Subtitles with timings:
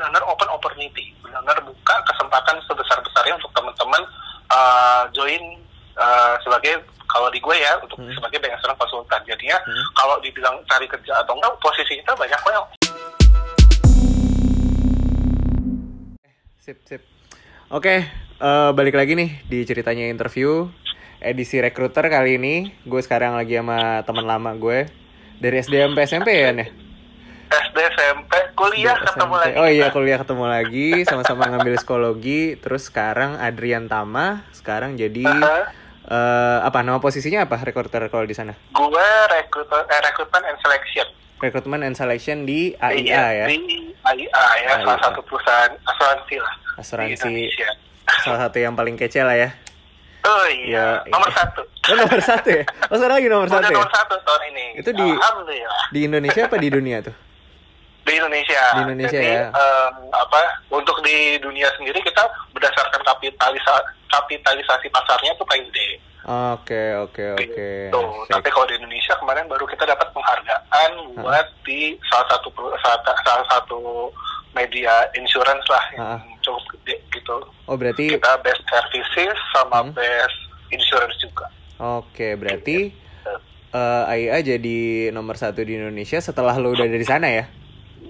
[0.00, 4.00] benar-benar open opportunity, benar-benar buka kesempatan sebesar-besarnya untuk teman-teman
[4.48, 5.60] uh, join
[6.00, 8.08] uh, sebagai kalau di gue ya untuk Hmm.
[8.16, 9.20] sebagai bank insurance konsultan.
[9.28, 9.84] Jadinya Hmm.
[9.92, 12.64] kalau dibilang cari kerja atau enggak, posisi kita banyak kok yang
[16.64, 17.02] Sip, sip.
[17.68, 18.08] Oke,
[18.40, 20.64] eh, balik lagi nih di ceritanya interview
[21.20, 22.72] edisi rekruter kali ini.
[22.88, 24.88] Gue sekarang lagi sama teman lama gue
[25.36, 26.68] dari SD sampai SMP ya nih.
[27.50, 29.54] SD, SMP, kuliah ketemu lagi.
[29.56, 32.40] Oh iya, kuliah ketemu lagi, sama-sama ngambil psikologi.
[32.56, 35.64] Terus sekarang Adrian Tama, sekarang jadi Uh-huh.
[36.06, 38.52] eh, apa nama posisinya apa rekruter kalau di sana?
[38.70, 41.06] Gue rekruter, eh, recruitment and selection.
[41.38, 43.46] Recruitment and Selection di AIA Iya, ya.
[43.48, 43.56] Di
[44.02, 44.40] AIA ya,
[44.76, 44.84] AIA.
[44.84, 47.48] salah satu perusahaan asuransi lah Asuransi
[48.20, 49.48] salah satu yang paling kece lah ya.
[50.20, 51.40] Oh iya, Iya, nomor iya.
[51.40, 51.64] satu.
[51.64, 52.64] Oh nomor satu ya?
[52.86, 53.72] Oh sekarang lagi nomor Udah satu ya?
[53.72, 54.66] nomor satu tahun ini.
[54.76, 55.16] Itu di-.
[55.88, 57.14] Di Indonesia apa di dunia tuh?
[58.10, 58.62] Di Indonesia.
[58.68, 59.46] Di Indonesia Jadi, ya.
[59.48, 63.74] em, apa untuk di dunia sendiri kita berdasarkan kapitalisa
[64.10, 66.02] kapitalisasi pasarnya tuh paling gede.
[66.20, 67.46] Oke oke oke.
[67.88, 68.02] Gitu.
[68.28, 73.46] Tapi kalau di Indonesia kemarin baru kita dapat penghargaan buat di salah satu salah, salah
[73.48, 74.10] satu
[74.50, 76.20] media insurance lah yang Ah.
[76.40, 77.36] cukup gede gitu.
[77.64, 79.94] Oh berarti Kita best services sama Hmm.
[79.94, 80.36] best
[80.68, 81.46] insurance juga.
[81.78, 82.90] oke berarti
[83.70, 84.78] eh AIA jadi
[85.10, 87.46] nomor satu di Indonesia setelah lo udah dari sana ya?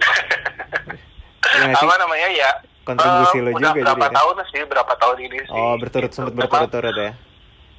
[0.00, 1.86] Sih?
[1.86, 2.50] apa namanya ya?
[2.82, 4.16] Kontribusi eh, lo udah juga berapa jadi, ya?
[4.16, 4.62] tahun sih?
[4.64, 5.52] Berapa tahun ini sih?
[5.52, 6.16] Oh berturut Gitu.
[6.16, 7.12] sempat berturut-turut ya?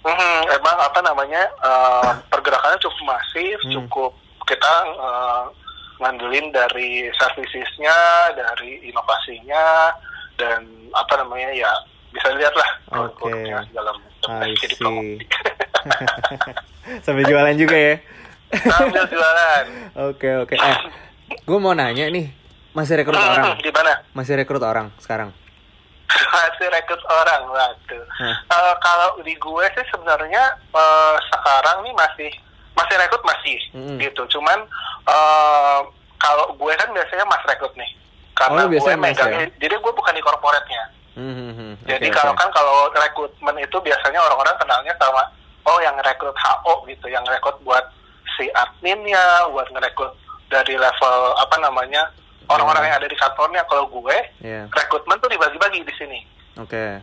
[0.02, 3.74] Mhm, emang apa namanya eh, pergerakannya cukup masif, Hmm.
[3.76, 4.12] cukup
[4.46, 5.44] kita eh,
[6.02, 7.96] ngandelin dari servicesnya,
[8.34, 9.94] dari inovasinya,
[10.36, 11.70] dan apa namanya ya
[12.12, 12.70] bisa lihat lah
[13.08, 13.30] Oke.
[13.30, 13.96] macam.
[14.42, 15.18] I Jadi.
[17.06, 17.96] Sambil jualan juga ya?
[18.68, 19.64] Sambil jualan.
[20.12, 20.56] Oke oke.
[20.56, 20.78] Eh,
[21.40, 22.32] gue mau nanya nih,
[22.76, 23.58] masih rekrut orang?
[23.60, 23.94] Di mana?
[24.16, 25.30] Masih rekrut orang sekarang?
[26.12, 28.06] Masih rekrut orang, waduh.
[28.20, 28.36] Hah.
[28.52, 30.44] Eh, kalau di gue sih sebenarnya
[30.76, 32.32] eh, sekarang nih masih
[32.76, 33.98] masih rekrut masih Mm-mm.
[34.00, 34.24] gitu.
[34.38, 34.60] Cuman
[35.08, 35.80] eh,
[36.20, 37.92] kalau gue kan biasanya mas rekrut nih.
[38.42, 39.46] Oh, Karena lu gue megang, ya?
[39.62, 40.84] jadi gue bukan di korporatnya.
[41.14, 41.74] Hmm, hmm, hmm.
[41.86, 42.40] Jadi kalau oke.
[42.42, 45.22] kan kalau rekrutmen itu biasanya orang-orang kenalnya sama
[45.68, 47.86] oh yang rekrut HO gitu, yang rekrut buat
[48.40, 50.16] si adminnya, buat ngerekrut
[50.52, 52.12] dari level apa namanya
[52.52, 53.64] orang-orang yang ada di kantornya.
[53.66, 54.68] Kalau gue Iya.
[54.68, 56.20] rekrutmen tuh dibagi-bagi di sini.
[56.60, 57.00] Oke.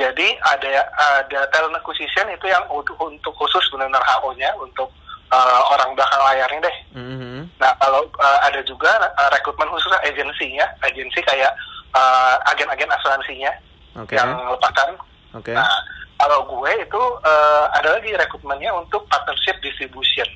[0.00, 0.88] Jadi ada
[1.20, 4.88] ada talent acquisition itu yang untuk, untuk khusus benar-benar HO-nya untuk
[5.28, 6.76] uh, orang belakang layarnya deh.
[6.96, 7.52] Mhm.
[7.60, 11.52] Nah kalau uh, ada juga uh, rekrutmen khusus agensinya, agensi kayak
[11.92, 13.52] uh, agen-agen asuransinya
[14.00, 14.16] Oke.
[14.16, 14.96] yang lepasan.
[15.36, 15.52] Oke.
[15.52, 15.68] Nah
[16.16, 20.28] kalau gue itu uh, ada lagi rekrutmennya untuk partnership distribution.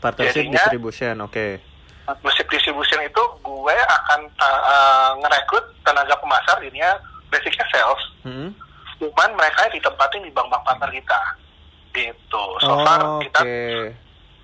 [0.00, 1.14] Partnership jadinya- distribution.
[1.20, 1.60] Oke.
[2.02, 6.96] Partnership distribution itu gue akan uh, uh, ngerekrut tenaga pemasar ininya
[7.28, 8.02] basicnya sales.
[8.20, 8.50] Hmm.
[9.00, 11.16] cuman mereka ditempatin di bank-bank partner kita
[11.90, 13.40] gitu so Oh, far kita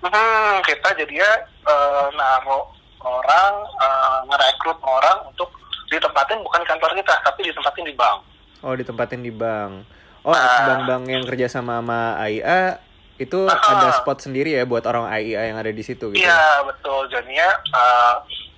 [0.01, 1.29] hmm, kita jadinya
[1.61, 2.65] eh, naruh
[2.99, 5.53] orang eh, ngerekrut orang untuk
[5.87, 8.19] ditempatin bukan di kantor kita tapi ditempatin di bank
[8.57, 9.85] Oh ditempatin di bank.
[10.25, 10.65] Oh Ah.
[10.65, 12.81] bank-bank yang kerja sama sama AIA
[13.17, 13.57] itu Ah.
[13.73, 16.21] ada spot sendiri ya buat orang AIA yang ada di situ gitu.
[16.21, 18.15] iya betul jadinya eh,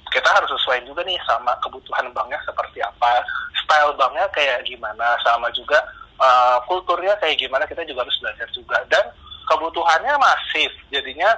[0.10, 3.24] kita harus sesuai juga nih sama kebutuhan banknya seperti apa
[3.56, 5.80] style banknya kayak gimana sama juga
[6.20, 9.06] eh, kulturnya kayak gimana kita juga harus belajar juga dan
[9.48, 11.30] kebutuhannya masif jadinya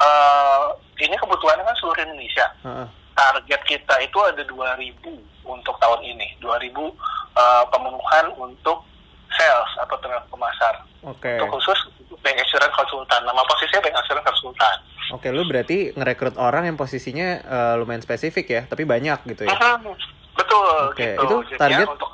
[0.00, 0.64] eh,
[1.00, 2.86] ini kebutuhannya kan seluruh Indonesia Heeh.
[3.12, 4.96] target kita itu ada 2000
[5.44, 8.86] untuk tahun ini 2000 eh, pemenuhan untuk
[9.30, 10.74] sales atau tenaga pemasar
[11.06, 11.38] Oke.
[11.38, 11.78] untuk khusus
[12.20, 14.76] bank insurance konsultan nama posisinya bank insurance konsultan
[15.10, 19.58] Oke, lu berarti ngerekrut orang yang posisinya eh, lumayan spesifik ya, tapi banyak gitu ya.
[19.58, 19.90] Mhm,
[20.38, 21.26] betul Oke, gitu.
[21.26, 22.10] itu Jadinya target untuk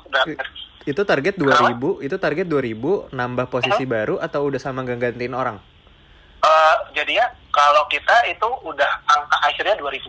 [0.81, 5.61] Itu target 2000, itu target 2000 nambah posisi baru atau udah sama gantiin orang?
[6.47, 10.05] Eh, jadinya kalau kita itu udah angka akhirnya 2000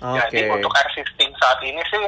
[0.00, 0.28] Oke.
[0.28, 2.04] jadi untuk existing saat ini sih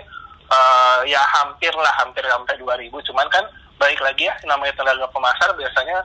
[0.53, 3.45] eh, ya hampir lah hampir sampai 2000 cuman kan
[3.81, 6.05] baik lagi ya namanya tenaga pemasar biasanya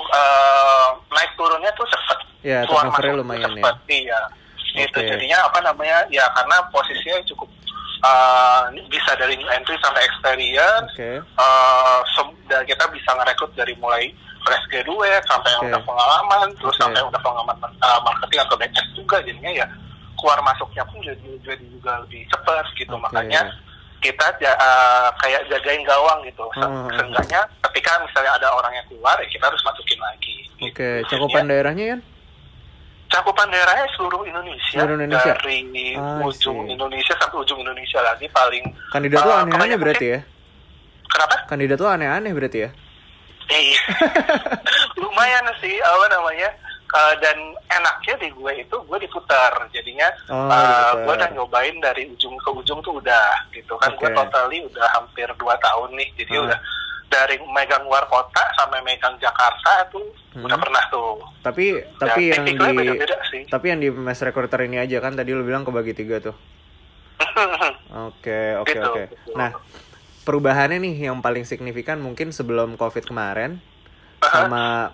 [0.00, 3.54] eh, naik turunnya tuh cepet Ya, Keluar masuk lumayan ya.
[3.54, 4.20] cepet, iya
[4.72, 5.04] gitu Oke.
[5.04, 7.46] jadinya apa namanya ya karena posisinya cukup
[8.02, 11.20] eh, bisa dari new entry sampai experience Oke.
[11.22, 14.10] eh, sem- dan kita bisa ngerekrut dari mulai
[14.42, 15.70] fresh graduate sampai yang Oke.
[15.70, 16.82] udah pengalaman terus Oke.
[16.82, 19.66] sampai udah pengalaman uh, marketing atau backend juga jadinya ya
[20.18, 23.02] keluar masuknya pun jadi jadi juga lebih cepat gitu Oke.
[23.06, 23.40] makanya
[24.02, 26.90] kita ja- uh, kayak jagain gawang gitu Se- Hmm.
[26.92, 31.08] seenggaknya ketika misalnya ada orang yang keluar ya kita harus masukin lagi Oke, Gitu.
[31.08, 31.98] cakupan daerahnya ya?
[33.08, 35.34] cakupan daerahnya seluruh Indonesia, Seluruh Indonesia?
[35.36, 35.86] dari I
[36.20, 36.72] ujung see.
[36.72, 40.20] Indonesia sampai ujung Indonesia lagi paling Kandidat tuh Eh, aneh-aneh kebanyakan berarti ya?
[41.06, 41.36] kenapa?
[41.46, 42.70] Kandidat tuh aneh-aneh berarti ya?
[43.44, 43.76] Eh,
[44.96, 46.48] lumayan sih apa namanya
[46.92, 47.36] eh, dan
[47.70, 50.96] enaknya di gue itu gue diputar jadinya Oh, diputar.
[50.98, 54.14] gue udah nyobain dari ujung ke ujung tuh udah gitu kan gue Oke.
[54.14, 56.44] totally udah hampir dua tahun nih jadi Hmm.
[56.46, 56.58] udah
[57.08, 60.44] dari megang luar kota sampai megang Jakarta tuh Hmm.
[60.44, 64.60] udah pernah tuh Tapi tapi Dan yang di beda-beda sih tapi yang di mass recruiter
[64.62, 66.32] ini aja kan tadi lu bilang kebagi tiga tuh.
[68.08, 69.02] Oke, oke, Gitu, oke.
[69.06, 69.30] gitu.
[69.34, 69.52] Nah,
[70.22, 73.60] perubahannya nih yang paling signifikan mungkin sebelum Covid kemarin
[74.22, 74.90] sama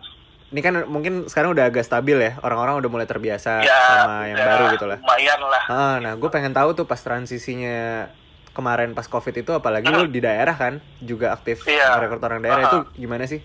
[0.48, 2.32] ini kan mungkin sekarang udah agak stabil ya.
[2.40, 4.98] Orang-orang udah mulai terbiasa ya sama yang baru gitu lah.
[4.98, 8.08] lumayan lah Ah, nah, gue pengen tahu tuh pas transisinya
[8.50, 11.94] kemarin pas Covid itu apalagi lu di daerah kan juga aktif Iya.
[11.94, 12.68] merekrut orang daerah Ah.
[12.70, 13.38] itu gimana sih?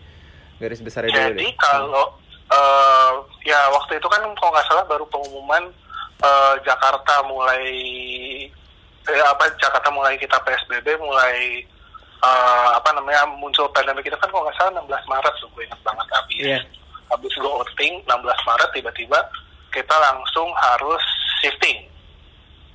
[0.55, 1.53] Garis besarnya dulu Jadi deh.
[1.55, 2.05] kalau
[2.45, 3.11] eh,
[3.43, 5.69] ya waktu itu kan kalau nggak salah baru pengumuman
[6.19, 7.65] eh, Jakarta mulai
[9.03, 11.61] eh, apa Jakarta mulai kita PSBB mulai
[12.17, 15.81] eh, apa namanya muncul pandemi kita kan kalau nggak salah 16 Maret tuh gue ingat
[15.83, 16.59] banget habis Iya.
[17.13, 18.09] Habis go outing 16
[18.43, 19.19] Maret tiba-tiba
[19.69, 21.03] kita langsung harus
[21.39, 21.85] shifting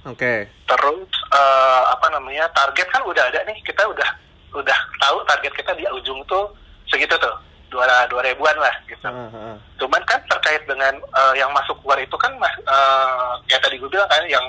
[0.02, 0.46] Oke.
[0.64, 4.08] terus eh, apa namanya target kan udah ada nih kita udah
[4.54, 6.48] udah tahu target kita di ujung tuh
[6.86, 7.34] segitu tuh
[7.68, 9.56] dua dua ribuan lah gitu ah, ah.
[9.76, 13.86] cuman kan terkait dengan eh, yang masuk keluar itu kan mas eh, ya tadi gue
[13.86, 14.46] bilang kan yang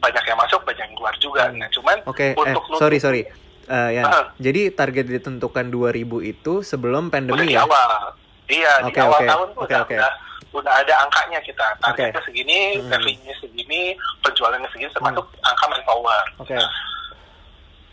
[0.00, 1.56] banyak yang masuk banyak yang keluar juga Hmm.
[1.56, 3.22] nah cuman eh untuk nutup- sorry sorry.
[3.70, 4.26] Eh, Yan, Ah.
[4.34, 5.94] jadi target ditentukan 2000
[6.26, 7.62] itu sebelum udah pandemi di ya?
[7.62, 8.10] awal
[8.50, 9.94] iya di Oke, awal tahun tuh Oke, udah, oke.
[9.94, 10.12] udah
[10.50, 12.90] udah ada angkanya kita targetnya segini Hmm.
[12.90, 16.58] revenue segini penjualannya segini termasuk angka manpower Oke.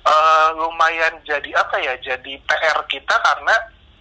[0.04, 3.56] eh, lumayan jadi apa ya jadi PR kita karena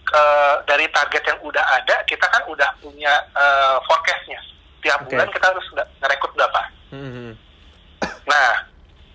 [0.09, 4.39] eh, dari target yang udah ada kita kan udah punya eh, forecastnya
[4.79, 5.13] tiap Oke.
[5.13, 7.31] bulan kita harus nge- ngerekrut berapa Hmm, hmm.
[8.25, 8.49] nah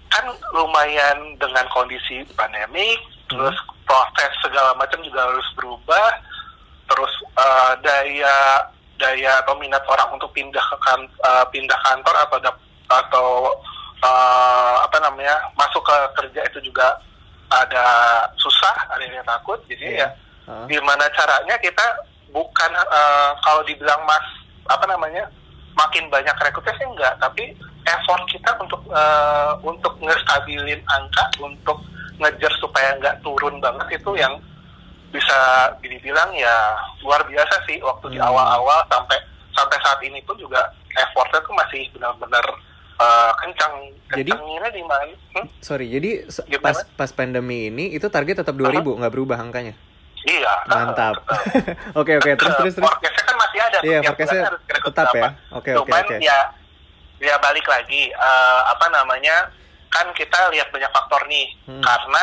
[0.06, 6.20] kan lumayan dengan kondisi pandemik terus proses segala macam juga harus berubah
[6.87, 8.37] terus eh, daya
[8.96, 12.38] daya atau minat orang untuk pindah ke kan, eh, pindah kantor atau
[12.88, 13.29] atau
[13.99, 16.99] eh, apa namanya masuk ke kerja itu juga
[17.49, 17.87] ada
[18.34, 20.00] susah ada yang takut jadi Iya.
[20.00, 20.08] ya
[20.43, 20.67] Ah.
[20.67, 21.87] gimana caranya kita
[22.34, 24.26] bukan eh, kalau dibilang mas
[24.67, 25.23] apa namanya
[25.73, 27.55] makin banyak rekrutnya sih enggak tapi
[27.87, 31.79] effort kita untuk eh, untuk ngestabilin angka untuk
[32.19, 34.34] ngejar supaya nggak turun banget itu yang
[35.12, 35.38] bisa
[35.78, 38.26] dibilang ya luar biasa sih waktu di Hmm.
[38.26, 39.20] awal-awal sampai
[39.52, 42.46] sampai saat ini pun juga effortnya tuh masih benar-benar
[42.94, 43.72] eh, kencang
[44.10, 45.46] Jadi- kencangnya di mana Hmm?
[45.58, 46.62] Sorry, jadi Gimana?
[46.62, 49.74] pas pas pandemi ini itu target tetap 2000 nggak berubah angkanya.
[50.22, 51.18] iya Mantap.
[51.98, 52.86] Oke oke terus terus terus.
[52.86, 53.78] Forecastnya kan masih ada.
[53.82, 55.28] Iya, forecastnya tetap ya.
[55.50, 56.16] Oke oke oke.
[56.20, 56.38] ya,
[57.18, 59.50] ya balik lagi eh, apa namanya
[59.88, 61.82] kan kita lihat banyak faktor nih Hmm.
[61.82, 62.22] karena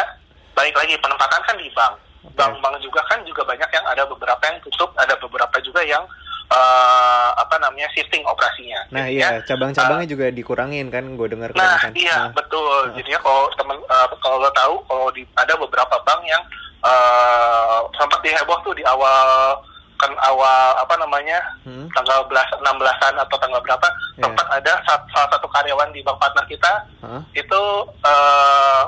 [0.54, 1.94] balik lagi penempatan kan di bank.
[2.22, 6.04] Bank-bank juga kan juga banyak yang ada beberapa yang tutup, ada beberapa juga yang
[6.50, 8.80] eh, apa namanya shifting operasinya.
[8.90, 11.92] Nah Jadinya, iya cabang-cabangnya juga dikurangin kan gue dengar Nah, kebanyakan.
[11.96, 12.76] iya Nah, betul.
[12.94, 16.44] Jadinya kalau temen eh, kalau lo tahu kalau di ada beberapa bank yang
[16.80, 19.60] eh sempat diheboh tuh di awal
[19.96, 23.84] kan awal apa namanya hmm, tanggal belas 16-an atau tanggal berapa
[24.16, 24.24] Iya.
[24.26, 26.72] sempat ada sa- salah satu karyawan di bank partner kita
[27.04, 27.20] hah?
[27.34, 27.62] itu
[28.02, 28.84] eh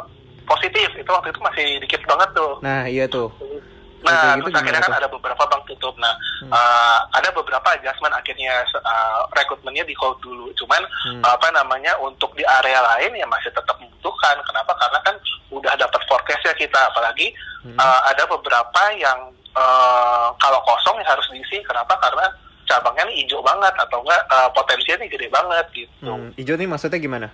[0.51, 2.53] positif itu waktu itu masih dikit banget tuh.
[2.59, 3.31] Nah iya tuh.
[4.01, 4.99] Nah, gitu terus akhirnya kan tuh?
[5.05, 5.93] ada beberapa bank tutup.
[6.01, 6.09] Nah,
[6.41, 6.49] Hmm.
[6.49, 10.49] eh, ada beberapa adjustment akhirnya uh, rekrutmennya di hold dulu.
[10.57, 11.21] Cuman Hmm.
[11.21, 14.41] apa namanya untuk di area lain ya masih tetap membutuhkan.
[14.41, 14.73] Kenapa?
[14.73, 15.15] Karena kan
[15.53, 16.81] udah dapat forecastnya kita.
[16.89, 17.29] Apalagi
[17.61, 17.77] Hmm.
[17.77, 21.61] uh, ada beberapa yang uh, kalau kosong ya harus diisi.
[21.61, 21.93] Kenapa?
[22.01, 22.25] Karena
[22.65, 26.69] cabangnya nih hijau banget atau enggak uh, potensinya nih gede banget gitu Hmm, Ijo nih
[26.71, 27.27] maksudnya gimana?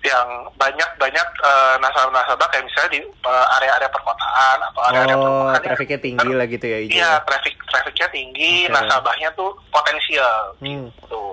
[0.00, 5.64] Yang banyak-banyak eh, nasabah-nasabah kayak misalnya di eh, area-area perkotaan atau area-area Oh, perumahan yang-
[5.66, 6.78] trafficnya tinggi lah gitu ya.
[6.80, 7.10] Iya, ya?
[7.22, 8.72] traffic trafficnya tinggi, Oke.
[8.72, 10.88] nasabahnya tuh potensial Hmm.
[10.88, 11.24] gitu.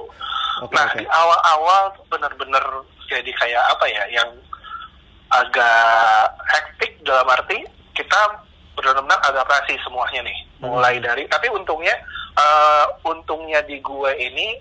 [0.57, 0.97] Oke nah, oke.
[0.97, 2.65] di awal-awal bener-bener
[3.07, 4.29] jadi kayak apa ya, yang
[5.27, 8.19] agak hektik dalam arti kita
[8.73, 10.39] benar-benar adaptasi semuanya nih.
[10.59, 10.71] Hmm.
[10.71, 11.95] Mulai dari, tapi untungnya,
[12.33, 14.59] eh, untungnya di gue ini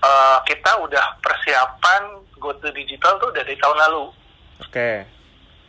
[0.00, 2.02] eh, kita udah persiapan
[2.44, 4.12] go to digital tuh dari tahun lalu
[4.60, 5.08] Oke.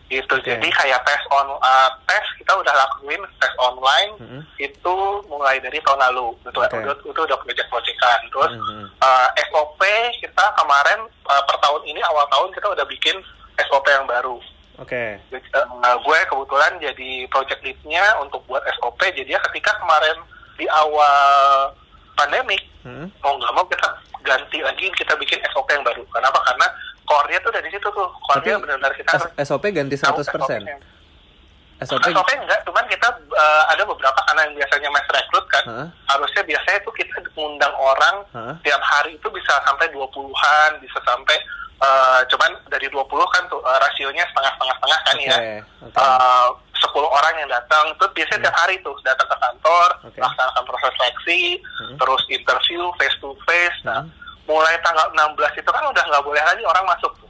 [0.05, 0.45] gitu Oke.
[0.45, 4.41] jadi kayak tes on uh, tes kita udah lakuin tes online Hmm.
[4.57, 6.75] itu mulai dari tahun lalu itu Oke.
[6.75, 8.85] udah itu udah project proyekan terus Hmm.
[8.99, 9.81] uh, SOP
[10.19, 13.15] kita kemarin uh, per tahun ini awal tahun kita udah bikin
[13.65, 14.37] SOP yang baru
[14.75, 15.15] Oke.
[15.31, 20.19] Jadi, uh, gue kebetulan jadi project leadnya untuk buat SOP jadi ya ketika kemarin
[20.55, 21.71] di awal
[22.13, 23.09] pandemik Hmm.
[23.17, 23.89] mau nggak mau kita
[24.25, 26.67] ganti lagi kita bikin SOP yang baru kenapa karena
[27.05, 30.25] core-nya tuh dari situ tuh core-nya benar-benar kita S- SOP ganti 100%.
[30.25, 30.75] SOP-nya.
[31.77, 35.87] SOP SOP enggak, cuman kita eh, ada beberapa karena yang biasanya mass recruit kan, Hah?
[36.07, 38.55] harusnya biasanya itu kita mengundang orang Hah?
[38.63, 41.35] tiap hari itu bisa sampai 20-an, bisa sampai
[41.77, 45.37] eh, cuman dari 20 kan tuh eh, rasionya setengah-setengah kan Oke, ya.
[45.81, 45.97] oke.
[45.97, 50.19] Eh, 10 orang yang datang itu biasanya tiap hari tuh datang ke kantor, Oke.
[50.19, 51.95] laksanakan proses seleksi, Hmm.
[51.97, 53.79] terus interview face to face.
[53.83, 54.11] Nah, Hmm.
[54.45, 57.29] mulai tanggal 16 itu kan udah nggak boleh lagi orang masuk tuh.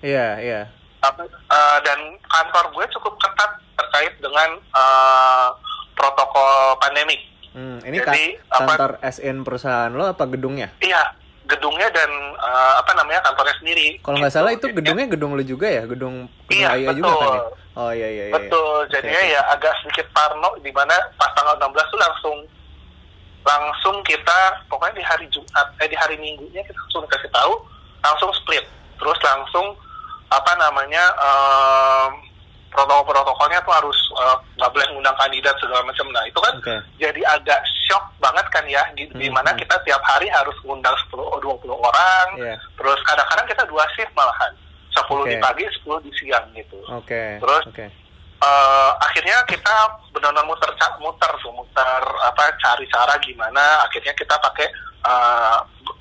[0.00, 0.60] Iya, iya.
[0.98, 5.48] Apa, eh, dan kantor gue cukup ketat terkait dengan eh,
[5.94, 7.20] protokol pandemik.
[7.52, 10.68] Hmm, ini Jadi, ka- apa- kantor SN perusahaan lo apa gedungnya?
[10.78, 11.00] Iya,
[11.46, 13.98] gedungnya dan eh, apa namanya kantornya sendiri.
[14.00, 14.38] Kalau nggak Gitu.
[14.38, 17.40] salah itu gedungnya gedung lu juga ya, gedung gedung Iya, Raya juga kan ya?
[17.40, 17.44] betul.
[17.76, 18.34] Oh iya iya iya.
[18.34, 19.32] Betul, Oke, jadinya oke.
[19.32, 22.36] ya agak sedikit parno di mana pas tanggal 16 tuh langsung
[23.42, 27.52] langsung kita pokoknya di hari Jumat eh di hari Minggunya kita langsung dikasih tahu
[28.00, 29.76] langsung split terus langsung
[30.26, 32.10] apa namanya em,
[32.70, 36.76] protokol-protokolnya tuh harus eh, nggak boleh ngundang kandidat segala macam nah itu kan Oke.
[36.98, 39.60] jadi agak shock banget kan ya di, di Hmm, mana hmm.
[39.60, 42.56] kita tiap hari harus ngundang 10 20 orang Iya.
[42.74, 44.52] terus kadang-kadang kita dua shift malahan
[44.92, 45.42] 10 di Oke.
[45.42, 47.38] pagi 10 di siang gitu Oke.
[47.38, 47.64] Terus?
[47.68, 47.86] Oke.
[48.36, 49.74] eh akhirnya kita
[50.12, 50.68] benar-benar muter
[51.00, 54.68] muter tuh muter apa cari cara gimana akhirnya kita pakai
[55.06, 55.58] eh,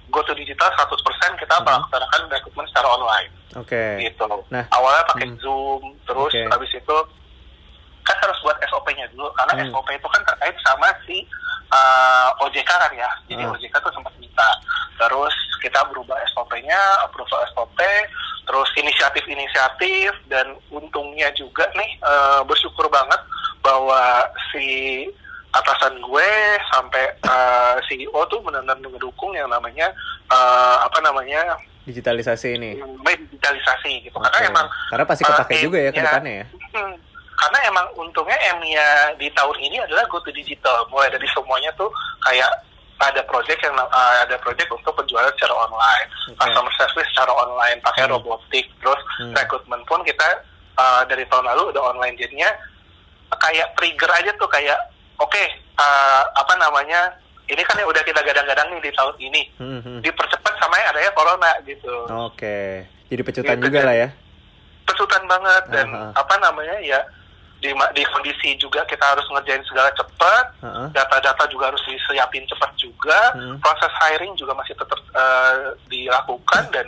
[0.09, 0.95] go to digital 100%
[1.35, 1.65] kita Mhm.
[1.65, 3.83] melaksanakan rekrutmen secara online Oke.
[4.01, 4.65] gitu Nah.
[4.71, 5.39] awalnya pakai Hmm.
[5.39, 6.47] zoom terus Oke.
[6.47, 6.97] habis itu
[8.01, 9.65] kan harus buat SOP-nya dulu karena Hmm.
[9.69, 11.25] SOP itu kan terkait sama si
[11.65, 13.51] eh, OJK kan ya jadi Ah.
[13.51, 14.45] OJK tuh sempat minta
[14.95, 17.79] terus kita berubah SOP-nya approval SOP
[18.45, 23.17] terus inisiatif-inisiatif dan untungnya juga nih eh, bersyukur banget
[23.59, 25.09] bahwa si
[25.55, 26.29] atasan gue
[26.69, 29.87] sampai eh, CEO tuh benar-benar mendukung yang namanya
[30.27, 32.81] eh, apa namanya Digitalisasi ini.
[32.99, 34.25] digitalisasi gitu Oke.
[34.27, 36.45] karena emang Karena pasti eh, kepake juga ya ke depannya ya.
[36.73, 36.93] Hmm,
[37.35, 41.87] karena emang untungnya M-nya di tahun ini adalah go to digital mulai dari semuanya tuh
[42.21, 42.49] kayak
[42.95, 46.39] ada project yang uh, ada project untuk penjualan secara online Oke.
[46.41, 48.13] customer service secara online pakai Hmm.
[48.13, 49.31] robotik terus Hmm.
[49.31, 50.25] rekrutmen pun kita
[50.75, 52.49] uh, dari tahun lalu udah online jadinya
[53.31, 54.79] kayak trigger aja tuh kayak
[55.17, 55.43] oke
[55.75, 57.13] uh, apa namanya
[57.45, 59.99] ini kan yang udah kita gadang-gadang nih di tahun ini Hmm, hmm.
[60.01, 61.93] dipercepat sama yang adanya corona gitu
[62.25, 62.85] Oke.
[63.05, 64.09] Jadi pecutan Gitu, juga dan- lah ya.
[64.83, 66.09] pesutan banget dan Aha.
[66.15, 67.01] apa namanya ya
[67.55, 70.87] di di kondisi juga kita harus ngerjain segala cepat Heeh.
[70.91, 73.57] data-data juga harus disiapin cepat juga Hmm.
[73.59, 75.57] proses hiring juga masih tetap eh,
[75.87, 76.85] dilakukan dan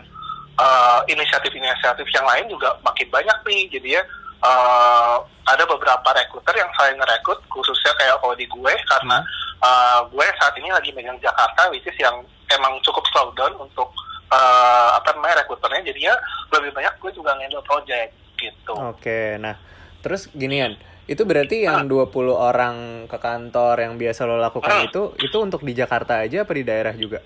[0.55, 4.03] eh, inisiatif-inisiatif yang lain juga makin banyak nih jadi ya
[4.39, 5.15] eh,
[5.47, 9.17] ada beberapa rekruter yang saya ngerekrut khususnya kayak kalau di gue karena
[9.59, 13.89] eh, gue saat ini lagi megang Jakarta which is yang emang cukup slow down untuk
[14.27, 16.13] eh, apa namanya rekruternya jadinya
[16.51, 19.57] lebih banyak gue juga ngendel project gitu Oke, nah
[20.05, 20.77] terus ginian,
[21.09, 22.75] itu berarti yang 20 orang
[23.09, 24.87] ke kantor yang biasa lo lakukan Hmm.
[24.87, 27.19] itu itu untuk di Jakarta aja apa di daerah juga?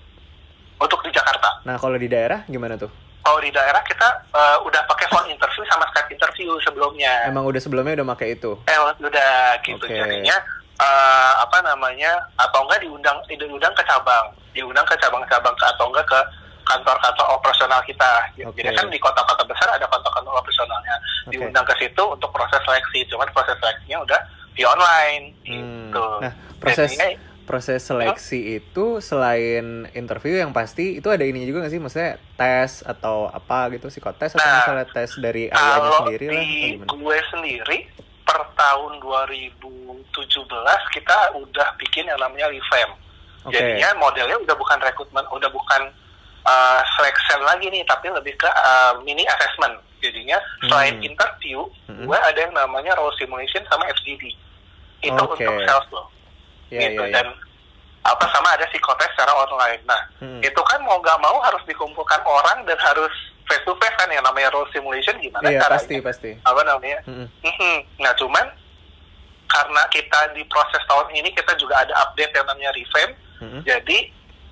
[0.80, 2.90] untuk di Jakarta Nah kalau di daerah gimana tuh?
[3.22, 7.58] Kalau di daerah kita eh, udah pakai phone interview sama Skype interview sebelumnya Emang udah
[7.58, 8.52] sebelumnya udah pakai itu?
[8.66, 9.94] eh udah gitu Oke.
[9.94, 10.36] jadinya
[10.76, 16.04] eh, apa namanya atau enggak diundang diundang ke cabang diundang ke cabang-cabang ke atau enggak
[16.04, 16.20] ke
[16.62, 18.46] kantor-kantor operasional kita gitu.
[18.46, 18.58] Oke.
[18.58, 20.94] jadi kan di kota-kota besar ada kantor-kantor operasionalnya
[21.26, 21.34] Oke.
[21.34, 24.20] diundang ke situ untuk proses seleksi cuman proses seleksinya udah
[24.52, 25.90] di online Hmm.
[25.90, 27.08] gitu Nah proses Jadinya,
[27.42, 31.78] proses seleksi itu selain interview yang pasti itu ada ini juga nggak sih?
[31.78, 36.42] Maksudnya tes atau apa gitu psikotes atau Nah, misalnya tes dari ayahnya sendiri lah?
[36.82, 37.78] atau gue sendiri
[38.22, 40.14] per tahun 2017
[40.90, 42.94] kita udah bikin yang namanya revamp
[43.42, 43.58] Oke.
[43.58, 45.82] Jadinya modelnya udah bukan rekrutmen, udah bukan
[46.42, 49.82] uh, selection lagi nih, tapi lebih ke uh, mini assessment.
[49.98, 51.10] Jadinya selain Hmm.
[51.10, 52.06] interview, Hmm.
[52.06, 54.30] gue ada yang namanya role simulation sama FGD.
[55.02, 55.42] Itu Oke.
[55.42, 56.06] untuk sales loh.
[56.72, 57.02] Iya, gitu.
[57.02, 57.14] iya, iya.
[57.14, 57.26] Dan
[58.02, 59.78] apa sama ada psikotes secara online.
[59.84, 60.40] Nah, Hmm.
[60.40, 63.12] itu kan mau nggak mau harus dikumpulkan orang dan harus
[63.46, 65.74] face to face kan yang namanya role simulation gimana Iya caranya?
[65.76, 66.30] pasti pasti.
[66.42, 66.98] Apa namanya?
[67.04, 67.28] Hmm.
[67.38, 67.76] Mhm.
[68.00, 68.46] Nah, cuman
[69.46, 73.12] karena kita di proses tahun ini kita juga ada update yang namanya revamp.
[73.38, 73.60] Hmm.
[73.62, 73.98] Jadi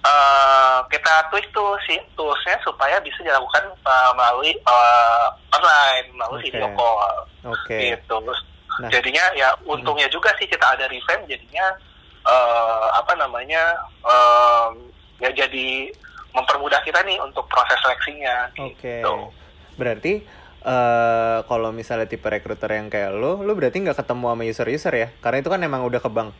[0.01, 6.47] eh, kita tweak tuh si toolsnya supaya bisa dilakukan eh, melalui eh, online, melalui Oke.
[6.47, 7.01] video call,
[7.47, 7.77] Oke.
[7.91, 8.17] gitu.
[8.81, 8.89] Nah.
[8.89, 11.69] jadinya ya untungnya juga sih kita ada revamp, jadinya
[12.31, 13.63] eh, apa namanya
[14.01, 14.69] eh,
[15.21, 15.91] ya jadi
[16.31, 18.55] mempermudah kita nih untuk proses seleksinya.
[18.57, 19.03] Oke.
[19.03, 19.15] Gitu.
[19.75, 20.13] Berarti
[20.61, 25.09] eh kalau misalnya tipe rekruter yang kayak lo, lo berarti nggak ketemu sama user-user ya?
[25.19, 26.31] Karena itu kan emang udah ke bank.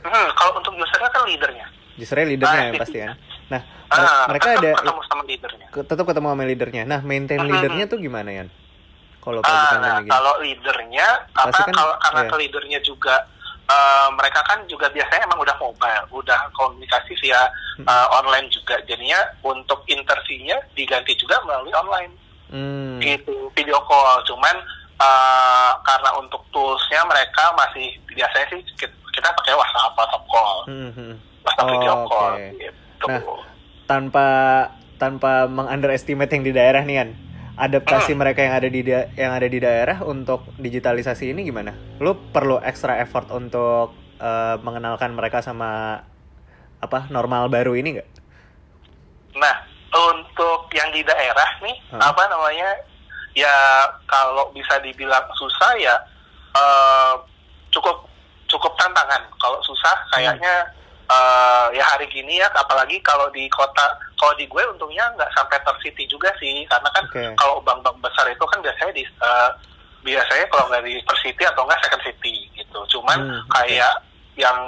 [0.00, 1.66] Hmm, kalau untuk usernya kan leadernya.
[1.96, 2.82] Usernya leadernya Ah, yang itu.
[2.84, 3.10] pasti kan.
[3.48, 5.66] Nah, Ah, mereka tetap ada ketemu sama leadernya.
[5.72, 6.82] tetap ketemu sama leadernya.
[6.84, 7.48] Nah, maintain Mhm.
[7.48, 8.44] leadernya tuh gimana ya?
[9.18, 12.30] Kalau program nah, kalau leadernya, apa kan, kalau karena iya.
[12.30, 13.14] ke leadernya juga
[13.68, 17.40] eh, mereka kan juga biasanya emang udah mobile, udah komunikasi via
[17.76, 17.84] Hmm.
[17.84, 18.74] eh, online juga.
[18.84, 22.12] Jadinya untuk interviewnya diganti juga melalui online,
[22.48, 22.96] Hmm.
[22.98, 24.24] gitu, video call.
[24.24, 24.56] Cuman
[24.98, 30.90] eh, karena untuk toolsnya mereka masih biasanya sih kita, kita pakai WhatsApp, WhatsApp call, Hmm,
[30.90, 31.14] hmm.
[31.46, 32.46] WhatsApp Oh, video call, oke.
[32.52, 33.06] gitu.
[33.06, 33.22] Nah,
[33.86, 34.26] tanpa
[34.98, 37.10] tanpa mengunderestimate yang di daerah nih kan
[37.58, 38.20] adaptasi Hmm.
[38.22, 38.80] mereka yang ada di
[39.18, 41.74] yang ada di daerah untuk digitalisasi ini gimana?
[41.98, 46.02] Lu perlu extra effort untuk eh, mengenalkan mereka sama
[46.78, 48.08] apa normal baru ini nggak?
[49.38, 49.56] Nah,
[49.90, 52.10] untuk yang di daerah nih, Hah?
[52.10, 52.70] apa namanya?
[53.34, 53.54] Ya
[54.06, 55.94] kalau bisa dibilang susah ya
[56.54, 57.14] eh,
[57.70, 58.06] cukup
[58.46, 59.22] cukup tantangan.
[59.38, 60.66] Kalau susah kayaknya
[61.08, 65.56] eh, ya hari gini ya, apalagi kalau di kota, kalau di gue untungnya nggak sampai
[65.64, 67.24] tercity juga sih, karena kan Oke.
[67.34, 69.50] kalau bank-bank besar itu kan biasanya di eh,
[69.98, 72.78] biasanya kalau nggak di per city atau nggak second city gitu.
[72.92, 73.50] Cuman Hmm, oke.
[73.56, 73.94] kayak
[74.38, 74.58] yang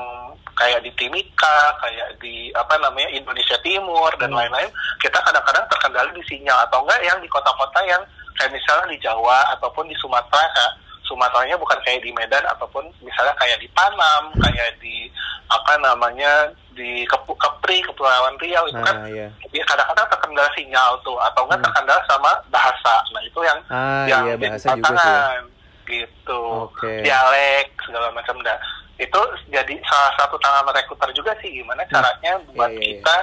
[0.59, 4.41] kayak di Timika, kayak di apa namanya Indonesia Timur dan Hmm.
[4.45, 4.69] lain-lain,
[5.01, 8.03] kita kadang-kadang terkendali di sinyal atau enggak yang di kota-kota yang
[8.37, 10.69] kayak misalnya di Jawa ataupun di Sumatera.
[11.11, 15.11] Sumateranya bukan kayak di Medan ataupun misalnya kayak di Panam, kayak di
[15.45, 19.27] apa namanya di Kepu, Kepri, Kepulauan Riau itu kan Nah, iya.
[19.51, 21.67] ya kadang-kadang terkendala sinyal tuh atau enggak Hmm.
[21.67, 22.95] terkendala sama bahasa.
[23.11, 25.11] Nah, itu yang Ah, yang iya bahasa juga sih.
[25.11, 25.43] ya.
[25.91, 27.03] gitu Oke.
[27.03, 28.55] dialek segala macam dah
[28.95, 32.87] itu jadi salah satu tantangan rekruter juga sih gimana caranya buat iya, iya.
[32.95, 33.17] kita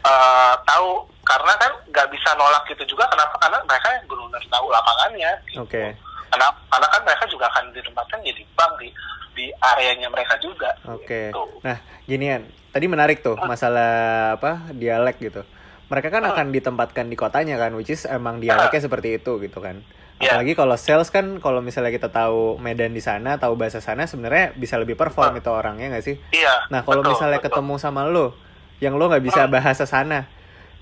[0.00, 0.88] eh, tahu
[1.20, 5.60] karena kan nggak bisa nolak gitu juga kenapa karena mereka yang benar tahu lapangannya gitu.
[5.60, 5.84] Oke.
[6.28, 8.88] Karena karena kan mereka juga akan ditempatkan jadi bank di
[9.32, 11.28] di areanya mereka juga Oke.
[11.28, 11.60] gitu.
[11.60, 12.42] Nah, ginian.
[12.72, 13.92] Tadi menarik tuh masalah
[14.34, 15.44] apa dialek gitu.
[15.86, 16.32] Mereka kan Hmm.
[16.32, 19.80] akan ditempatkan di kotanya kan, which is emang dialeknya seperti itu gitu kan.
[20.16, 20.34] Iya.
[20.34, 24.50] Apalagi kalau sales kan, kalau misalnya kita tahu Medan di sana, tahu bahasa sana, sebenarnya
[24.52, 25.40] bisa lebih perform Hmm.
[25.40, 26.16] itu orangnya nggak sih?
[26.32, 27.52] iya Nah, kalau betul, misalnya betul.
[27.52, 28.32] ketemu sama lo,
[28.78, 29.52] yang lo nggak bisa Hmm.
[29.52, 30.24] bahasa sana,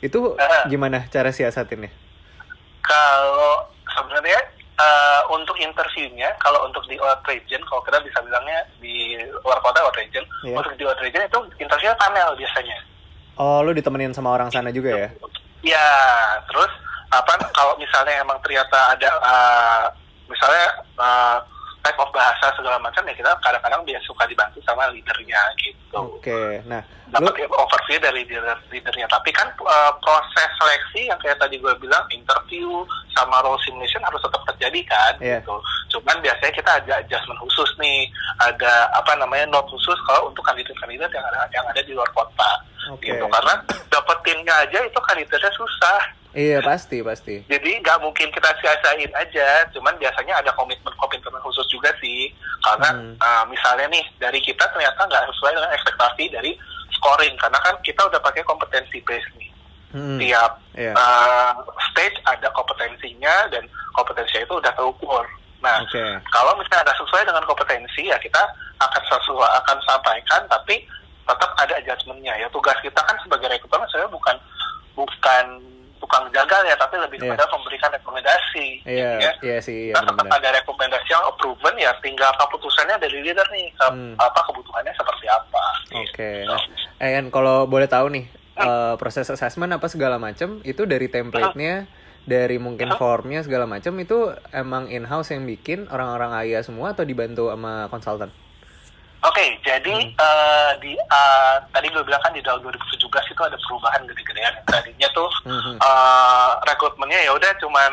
[0.01, 1.91] itu gimana cara siasatinnya?
[2.81, 4.41] kalau sebenarnya
[4.85, 9.81] eh, untuk interviewnya kalau untuk di out region kalau kita bisa bilangnya di luar kota
[9.81, 10.57] out region Iya.
[10.57, 12.77] untuk di out region itu interviewnya panel biasanya
[13.35, 15.09] Oh, lo ditemenin sama orang sana juga ya?
[15.65, 15.87] ya
[16.45, 16.71] terus
[17.09, 19.85] apa kalau misalnya emang ternyata ada eh,
[20.27, 21.39] misalnya eh,
[21.85, 26.01] type of bahasa segala macam ya kita kadang-kadang biasa suka dibantu sama leadernya gitu.
[26.17, 26.81] Oke, nah,
[27.13, 29.05] lo dapat overview dari leader leadernya.
[29.13, 34.19] Tapi kan uh, proses seleksi yang kayak tadi gue bilang interview sama role simulation harus
[34.25, 35.39] tetap terjadi kan Iya.
[35.45, 35.55] gitu.
[35.95, 38.09] Cuman biasanya kita ada adjustment khusus nih
[38.41, 42.51] ada apa namanya note khusus kalau untuk kandidat-kandidat yang ada yang ada di luar kota
[42.91, 43.13] Oke.
[43.13, 43.29] gitu.
[43.29, 43.55] Karena
[43.93, 46.01] dapetinnya aja itu kandidatnya susah
[46.35, 47.41] iya pasti pasti.
[47.47, 52.91] jadi nggak mungkin kita sia-siain aja cuman biasanya ada komitmen komitmen khusus juga sih karena
[52.91, 53.15] Hmm.
[53.17, 56.53] uh, misalnya nih dari kita ternyata nggak sesuai dengan ekspektasi dari
[56.93, 59.51] scoring karena kan kita udah pakai kompetensi base nih
[59.95, 60.91] Hmm, tiap Iya.
[60.91, 61.55] uh,
[61.89, 65.23] stage ada kompetensinya dan kompetensinya itu udah terukur
[65.63, 66.03] nah Oke.
[66.29, 68.43] kalau misalnya ada sesuai dengan kompetensi ya kita
[68.83, 70.83] akan sesuai akan sampaikan tapi
[71.25, 74.37] tetap ada adjustmentnya ya tugas kita kan sebagai rekruter saya bukan
[74.93, 75.45] bukan
[76.05, 77.33] tukang jagal ya tapi lebih Iya.
[77.33, 79.33] kepada memberikan rekomendasi Iya, ya.
[79.41, 80.37] iya sih, iya Kita tetap benar.
[80.37, 84.13] ada rekomendasi yang proven ya tinggal keputusannya dari leader nih ke- Hmm.
[84.15, 85.65] apa kebutuhannya seperti apa
[85.97, 86.31] Oke.
[86.45, 86.55] Gitu.
[86.95, 91.91] Nah, kalau boleh tahu nih eh, proses assessment apa segala macam itu dari template-nya,
[92.23, 92.97] dari mungkin Hah?
[92.97, 98.31] formnya segala macam itu emang in-house yang bikin orang-orang AIA semua atau dibantu sama konsultan?
[99.25, 100.13] Oke, jadi Hmm.
[100.15, 104.53] eh, di eh, tadi gue bilang kan di tahun 2017 itu ada perubahan gede-gedean.
[104.67, 105.81] Tadinya tuh Mhm.
[105.81, 107.93] eh, rekrutmennya ya udah cuman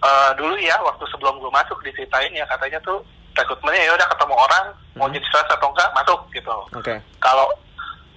[0.00, 3.00] eh, dulu ya waktu sebelum gue masuk diceritain ya katanya tuh
[3.32, 4.64] rekrutmennya ya udah ketemu orang
[4.94, 5.14] mau Hmm.
[5.14, 6.56] jadi sales atau enggak masuk gitu.
[6.72, 6.94] Oke.
[7.18, 7.48] Kalau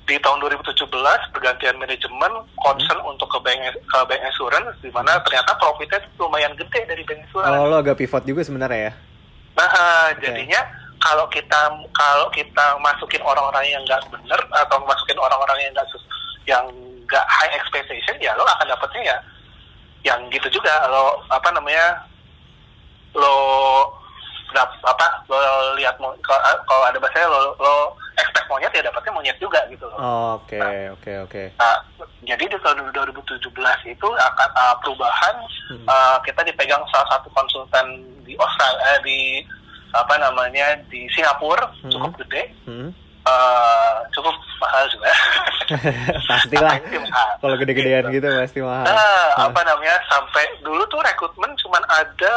[0.03, 0.87] di tahun 2017
[1.31, 6.85] pergantian manajemen concern untuk ke bank ke bank insurance di mana ternyata profitnya lumayan gede
[6.85, 7.55] dari bank insurance.
[7.55, 8.93] Oh, lo agak pivot juga sebenarnya ya?
[9.57, 9.67] Nah,
[10.11, 10.21] Oke.
[10.21, 10.61] jadinya
[11.01, 11.61] kalau kita
[11.93, 15.87] kalau kita masukin orang-orang yang nggak bener atau masukin orang-orang yang nggak
[16.47, 16.65] yang
[17.07, 19.17] nggak high expectation ya lo akan dapetnya ya
[20.13, 22.03] yang gitu juga lo apa namanya
[23.13, 23.35] lo
[24.55, 25.99] dap, apa lo lihat
[26.65, 27.73] kalau ada bahasanya lo lo
[28.17, 29.99] expect monyet ya dapetnya monyet juga gitu loh.
[30.41, 30.57] Oke,
[30.89, 31.43] oke, oke.
[31.61, 31.77] Nah,
[32.25, 33.45] jadi di tahun 2017
[33.85, 35.83] itu akan uh, perubahan Hmm.
[35.83, 39.19] uh, kita dipegang salah satu konsultan di Australia eh, di
[39.97, 41.89] apa namanya di Singapura Hmm.
[41.89, 42.53] cukup gede.
[42.65, 42.89] Hmm.
[43.27, 44.31] eh, cukup
[44.63, 45.11] mahal juga.
[46.31, 47.33] Pasti mahal.
[47.43, 48.87] Kalau gede-gedean gitu pasti mahal.
[48.87, 52.35] Nah, apa namanya sampai dulu tuh rekrutmen cuman ada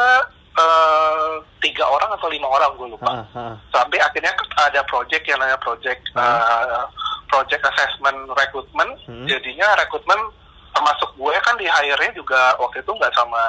[0.50, 3.06] eh, tiga orang atau lima orang gue lupa.
[3.06, 3.54] Ah, ah.
[3.70, 6.84] Sampai akhirnya ada project yang namanya project eh,
[7.30, 8.88] project assessment rekrutmen.
[9.06, 9.30] Hmm.
[9.30, 10.18] Jadinya rekrutmen
[10.70, 13.42] termasuk gue kan di hire-nya juga waktu itu nggak sama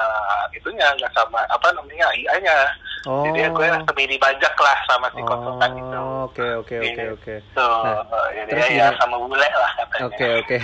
[0.50, 2.56] itunya nggak sama apa namanya AI-nya.
[3.02, 3.26] Oh.
[3.26, 5.96] Jadi gue semi dibajak lah sama si konsultan itu.
[5.96, 7.02] Oh, oke oke oke Gitu.
[7.10, 7.34] oke.
[7.58, 8.98] Nah, jadi terus ya gini.
[8.98, 10.02] sama bule lah katanya.
[10.06, 10.56] Oke oke.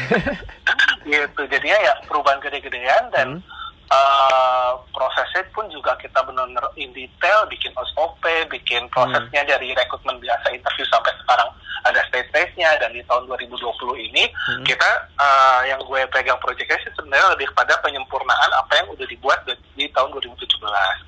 [1.08, 3.57] gitu jadinya ya perubahan gede-gedean dan Hmm.
[3.88, 9.50] Eh, prosesnya pun juga kita benar-benar in detail bikin SOP bikin prosesnya Hmm.
[9.50, 11.48] dari rekrutmen biasa interview sampai sekarang
[11.80, 14.60] ada stage-stage-nya dan di tahun 2020 ini Hmm.
[14.62, 19.38] kita eh, yang gue pegang proyeknya sih sebenarnya lebih pada penyempurnaan apa yang udah dibuat
[19.72, 20.44] di, tahun 2017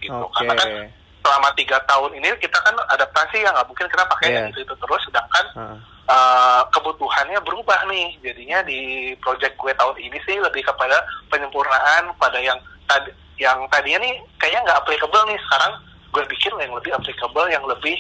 [0.00, 0.40] gitu Oke.
[0.40, 0.68] karena kan
[1.20, 4.36] selama tiga tahun ini kita kan adaptasi yang nggak mungkin kita pakai Iya.
[4.40, 5.46] yang itu, itu terus sedangkan
[6.10, 8.18] uh, kebutuhannya berubah nih.
[8.20, 8.80] Jadinya di
[9.16, 10.98] project gue tahun ini sih lebih kepada
[11.30, 15.72] penyempurnaan pada yang tadi yang tadinya nih kayaknya nggak applicable nih sekarang
[16.10, 17.96] gue bikin yang lebih applicable yang lebih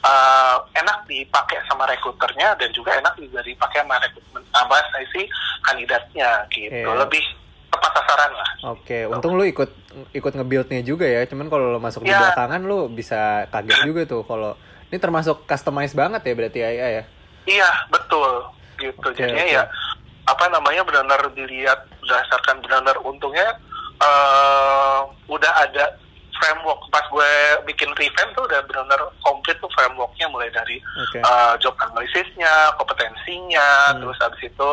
[0.00, 4.78] uh, enak dipakai sama rekruternya dan juga enak juga dipakai sama rekrutmen sama
[5.12, 5.28] si
[5.60, 6.96] kandidatnya gitu Iya.
[6.96, 7.20] lebih
[7.68, 9.68] tepat sasaran lah Oke, untung lu ikut
[10.10, 11.22] ikut nge-buildnya juga ya.
[11.28, 12.18] Cuman kalau lu masuk di Ya.
[12.18, 14.56] belakangan lu bisa kaget juga tuh kalau
[14.88, 17.04] ini termasuk customize banget ya berarti AI ya.
[17.48, 18.44] Iya betul
[18.76, 19.56] gitu Oke, jadinya oke.
[19.56, 19.64] ya
[20.28, 23.48] apa namanya benar-benar dilihat berdasarkan benar-benar untungnya
[23.98, 25.96] eh udah ada
[26.38, 27.30] framework pas gue
[27.66, 31.18] bikin revamp tuh udah benar-benar komplit tuh frameworknya mulai dari Oke.
[31.18, 34.04] eh, job analisisnya kompetensinya Hmm.
[34.04, 34.68] terus habis itu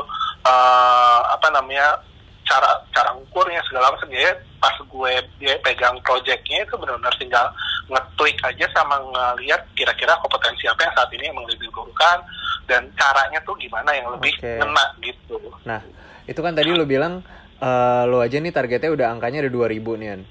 [0.46, 1.98] eh, apa namanya
[2.45, 4.31] cara cara ukurnya segala macam ya
[4.62, 7.45] pas gue dia pegang projectnya itu benar-benar tinggal
[7.89, 12.21] nge-tweak aja sama ngeliat kira-kira kompetensi apa yang saat ini emang lebih dibutuhkan
[12.65, 14.58] dan caranya tuh gimana yang lebih Oke.
[14.58, 15.38] ngena gitu.
[15.69, 15.81] Nah,
[16.25, 17.21] itu kan tadi lu bilang
[17.62, 20.21] eh lu aja nih targetnya udah angkanya ada 2000 nih An.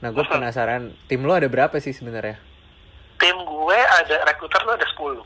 [0.00, 2.36] Nah, gue penasaran tim lu ada berapa sih sebenarnya?
[3.16, 5.20] Tim gue ada rekruter tuh ada 10.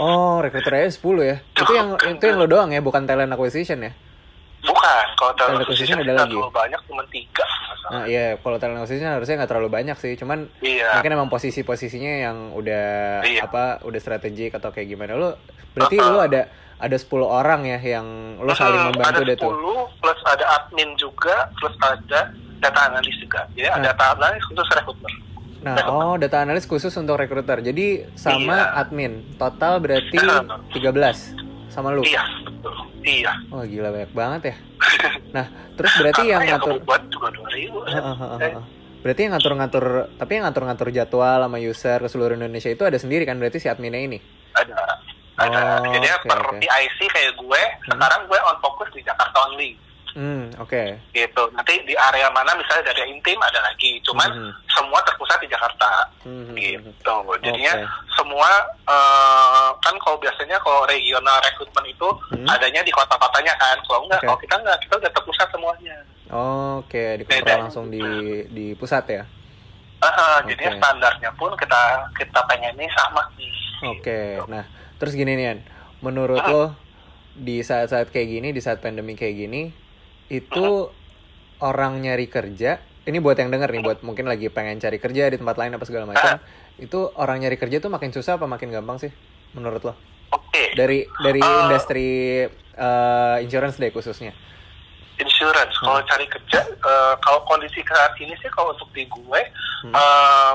[0.00, 1.36] Oh, rekruternya 10 ya.
[1.54, 3.92] Itu yang itu yang lo doang ya, bukan talent acquisition ya.
[4.62, 6.30] Bukan, kalau Talent talent acquisition acquisition ada lagi.
[6.30, 7.46] terlalu banyak cuma tiga.
[7.84, 10.12] Nah, iya, kalau talent acquisition harusnya nggak terlalu banyak sih.
[10.14, 10.88] Cuman Iya.
[10.96, 12.86] mungkin emang posisi-posisinya yang udah
[13.22, 13.42] Iya.
[13.42, 15.34] apa udah strategik atau kayak gimana lu
[15.72, 16.10] berarti Uh-uh.
[16.10, 16.40] lu ada
[16.76, 18.06] ada 10 orang ya yang
[18.38, 22.20] lu saling membantu ada deh tuh 10, plus ada admin juga, plus ada
[22.58, 23.40] data analis juga.
[23.52, 23.84] Jadi ada Nah.
[23.90, 25.14] data analis khusus rekrutmen.
[25.60, 28.82] nah oh data analis khusus untuk rekruter jadi sama Iya.
[28.82, 30.42] admin total berarti Iya.
[30.74, 31.38] 13
[31.72, 32.74] sama lu Iya, betul.
[33.02, 33.32] Iya.
[33.48, 34.56] wah gila banyak banget ya
[35.32, 36.76] nah terus berarti yang ngatur
[37.08, 37.72] juga 2000.
[37.88, 38.64] Ah, ah, ah, ah, ah.
[39.00, 39.84] berarti yang ngatur-ngatur
[40.20, 43.66] tapi yang ngatur-ngatur jadwal sama user ke seluruh Indonesia itu ada sendiri kan berarti si
[43.72, 44.18] adminnya ini
[44.52, 44.76] Ada.
[45.40, 45.80] Ada.
[45.80, 46.60] Oh, Jadi oke, per oke.
[46.60, 49.72] PIC kayak gue, sekarang gue on fokus di Jakarta only.
[50.12, 54.52] Hmm oke gitu nanti di area mana misalnya dari intim ada lagi cuman Mhm.
[54.68, 56.56] semua terpusat di Jakarta Hmm, hmm, hmm.
[56.58, 57.86] gitu jadinya Oke.
[58.12, 58.50] semua
[58.84, 62.46] eh, kan kalau biasanya kalau regional rekrutmen itu Hmm.
[62.46, 64.26] adanya di kota-kotanya kan kalau enggak Oke.
[64.26, 65.96] kalau kita enggak kita udah terpusat semuanya
[66.32, 67.60] Oke, dikontrol Beda.
[67.60, 68.00] langsung di
[68.48, 69.22] di pusat ya.
[70.00, 70.80] Ah, jadinya Oke.
[70.80, 71.82] standarnya pun kita
[72.16, 73.52] kita pengen ini sama nih
[73.90, 74.40] Oke.
[74.40, 74.48] Gitu.
[74.48, 74.64] Nah,
[74.96, 75.58] terus gini nih, An.
[76.00, 76.72] menurut lo
[77.34, 79.74] di saat-saat kayak gini, di saat pandemi kayak gini,
[80.28, 80.90] itu
[81.58, 85.38] orang nyari kerja, ini buat yang denger nih, buat mungkin lagi pengen cari kerja di
[85.38, 86.38] tempat lain apa segala macam,
[86.76, 89.10] itu orang nyari kerja tuh makin susah apa makin gampang sih,
[89.52, 89.94] menurut lo?
[90.30, 91.60] oke Dari dari Eh.
[91.62, 92.08] industri
[92.72, 94.32] eh, insurance deh khususnya.
[95.14, 95.86] insurance Hmm.
[95.86, 99.40] kalau cari kerja eh, kalau kondisi saat ini sih kalau untuk di gue
[99.84, 99.94] Hmm.
[99.94, 100.54] eh,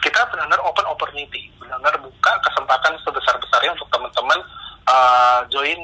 [0.00, 4.40] kita benar-benar open opportunity benar-benar buka kesempatan sebesar-besarnya untuk teman-teman
[4.88, 5.80] eh, join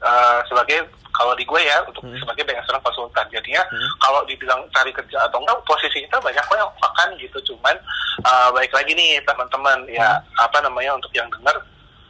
[0.00, 2.16] eh, sebagai kalau di gue ya untuk Hmm.
[2.20, 3.88] sebagai insurance konsultan jadinya Hmm.
[3.98, 7.76] kalau dibilang cari kerja atau enggak posisi kita banyak kok yang akan gitu cuman
[8.20, 10.44] eh, baik lagi nih teman-teman ya Hmm.
[10.44, 11.56] apa namanya untuk yang dengar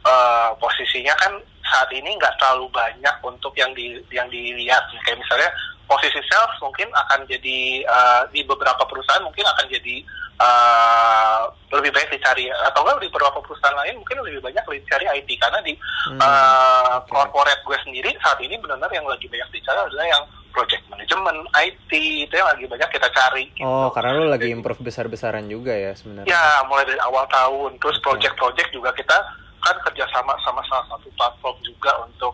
[0.07, 1.35] eh, posisinya kan
[1.67, 5.51] saat ini nggak terlalu banyak untuk yang di yang dilihat kayak misalnya
[5.87, 9.95] posisi sales mungkin akan jadi eh, di beberapa perusahaan mungkin akan jadi
[10.37, 11.41] eh,
[11.73, 15.59] lebih baik dicari atau enggak di beberapa perusahaan lain mungkin lebih banyak dicari IT karena
[15.63, 15.73] di
[16.07, 17.11] Hmm, eh, oke.
[17.11, 20.23] corporate gue sendiri saat ini benar-benar yang lagi banyak dicari adalah yang
[20.55, 23.67] project management IT itu yang lagi banyak kita cari gitu.
[23.67, 26.31] Oh, karena lo lagi improve besar-besaran juga ya sebenarnya.
[26.31, 27.75] Ya, mulai dari awal tahun.
[27.77, 29.17] Terus project-project juga kita
[29.59, 32.33] kan kerjasama sama salah satu platform juga untuk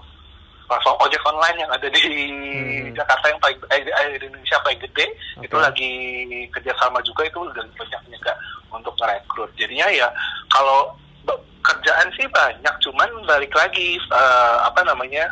[0.67, 2.93] platform ojek online yang ada di Hmm.
[2.93, 5.05] Jakarta yang paling eh, di di Indonesia paling gede
[5.37, 5.45] Oke.
[5.49, 5.91] itu lagi
[6.53, 8.33] kerjasama juga itu udah banyak juga
[8.69, 9.49] untuk merekrut.
[9.57, 10.07] Jadinya ya
[10.49, 10.93] kalau
[11.63, 15.23] kerjaan sih banyak, cuman balik lagi uh, apa namanya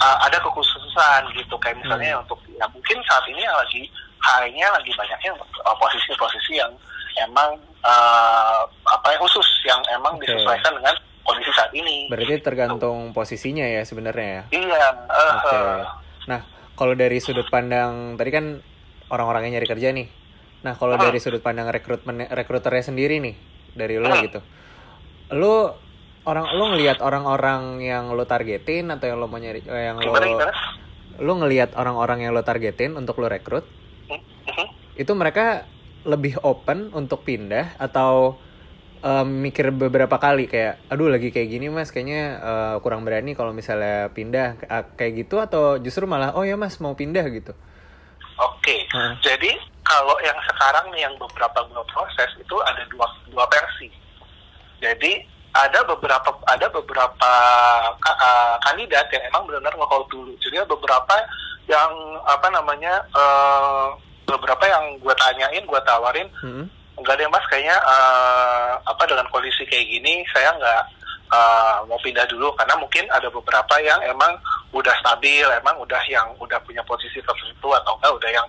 [0.00, 2.22] uh, ada kekhususan gitu kayak misalnya Hmm.
[2.24, 3.84] untuk ya mungkin saat ini yang lagi
[4.24, 6.72] high-nya lagi banyaknya uh, posisi-posisi yang
[7.28, 7.52] emang
[7.84, 10.24] uh, apa yang khusus yang emang Oke.
[10.26, 12.06] disesuaikan dengan kondisi saat ini.
[12.12, 14.42] Berarti tergantung posisinya ya sebenarnya ya.
[14.52, 14.84] Iya.
[15.08, 15.56] uh, Oke.
[15.56, 15.82] uh,
[16.24, 16.40] Nah,
[16.76, 18.60] kalau dari sudut pandang tadi kan
[19.08, 20.08] orang-orangnya nyari kerja nih.
[20.64, 21.02] Nah, kalau Ah.
[21.02, 23.34] dari sudut pandang rekrutmen rekruternya sendiri nih,
[23.76, 24.20] dari lo Ah.
[24.24, 24.40] gitu.
[25.36, 25.76] Lo
[26.24, 30.12] orang lo ngelihat orang-orang yang lo targetin atau yang lo mau nyari eh, yang lo
[31.14, 33.62] lo ngelihat orang-orang yang lo targetin untuk lo rekrut,
[34.10, 34.98] Mhm.
[34.98, 35.68] itu mereka
[36.04, 38.36] lebih open untuk pindah atau
[39.04, 43.52] em, mikir beberapa kali kayak aduh lagi kayak gini mas kayaknya eh, kurang berani kalau
[43.52, 47.52] misalnya pindah Ah, kayak gitu atau justru malah oh ya mas mau pindah gitu
[48.34, 49.14] Oke, Hah.
[49.22, 49.54] jadi
[49.86, 53.86] kalau yang sekarang nih yang beberapa gua proses itu ada dua dua versi.
[54.82, 55.22] Jadi
[55.54, 57.30] ada beberapa ada beberapa
[57.94, 60.34] uh, kandidat yang emang benar-benar nge-call dulu.
[60.42, 61.14] Jadi ada beberapa
[61.70, 61.92] yang
[62.26, 63.88] apa namanya eh,
[64.28, 66.66] beberapa yang gue tanyain, gue tawarin, Mm-mm.
[66.98, 70.82] Enggak deh mas, kayaknya eh, apa dengan kondisi kayak gini saya nggak
[71.32, 74.34] eh, mau pindah dulu karena mungkin ada beberapa yang emang
[74.74, 78.46] udah stabil, emang udah yang udah punya posisi tertentu atau enggak udah yang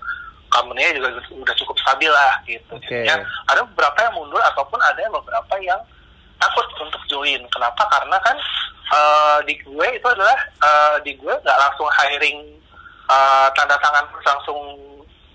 [0.56, 2.72] company juga udah cukup stabil lah gitu.
[2.72, 2.88] Oke.
[2.88, 3.20] Jadinya
[3.52, 5.82] ada beberapa yang mundur ataupun ada yang beberapa yang
[6.40, 7.42] takut untuk join.
[7.52, 7.84] Kenapa?
[7.92, 8.38] Karena kan
[8.94, 12.40] eh, di gue itu adalah eh, di gue nggak langsung hiring
[13.12, 14.60] eh, tanda tangan langsung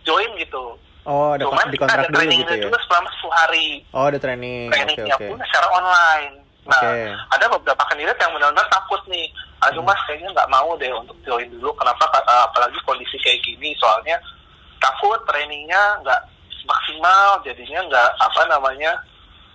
[0.08, 0.76] join gitu.
[1.04, 3.66] Oh ada Cuman di kita ada kontrak dulu trainingnya gitu ya juga selama 10 hari.
[3.90, 6.34] oh ada training Trainingnya oke pun secara online.
[6.60, 7.02] Nah, Oke.
[7.34, 9.26] ada beberapa kandidat yang benar-benar takut nih.
[9.64, 9.88] Aduh Hmm.
[9.90, 11.72] mas, kayaknya nggak mau deh untuk join dulu.
[11.74, 12.04] Kenapa?
[12.20, 13.72] Uh, apalagi kondisi kayak gini.
[13.80, 14.20] Soalnya
[14.78, 16.20] takut trainingnya nggak
[16.62, 18.92] maksimal, jadinya nggak apa namanya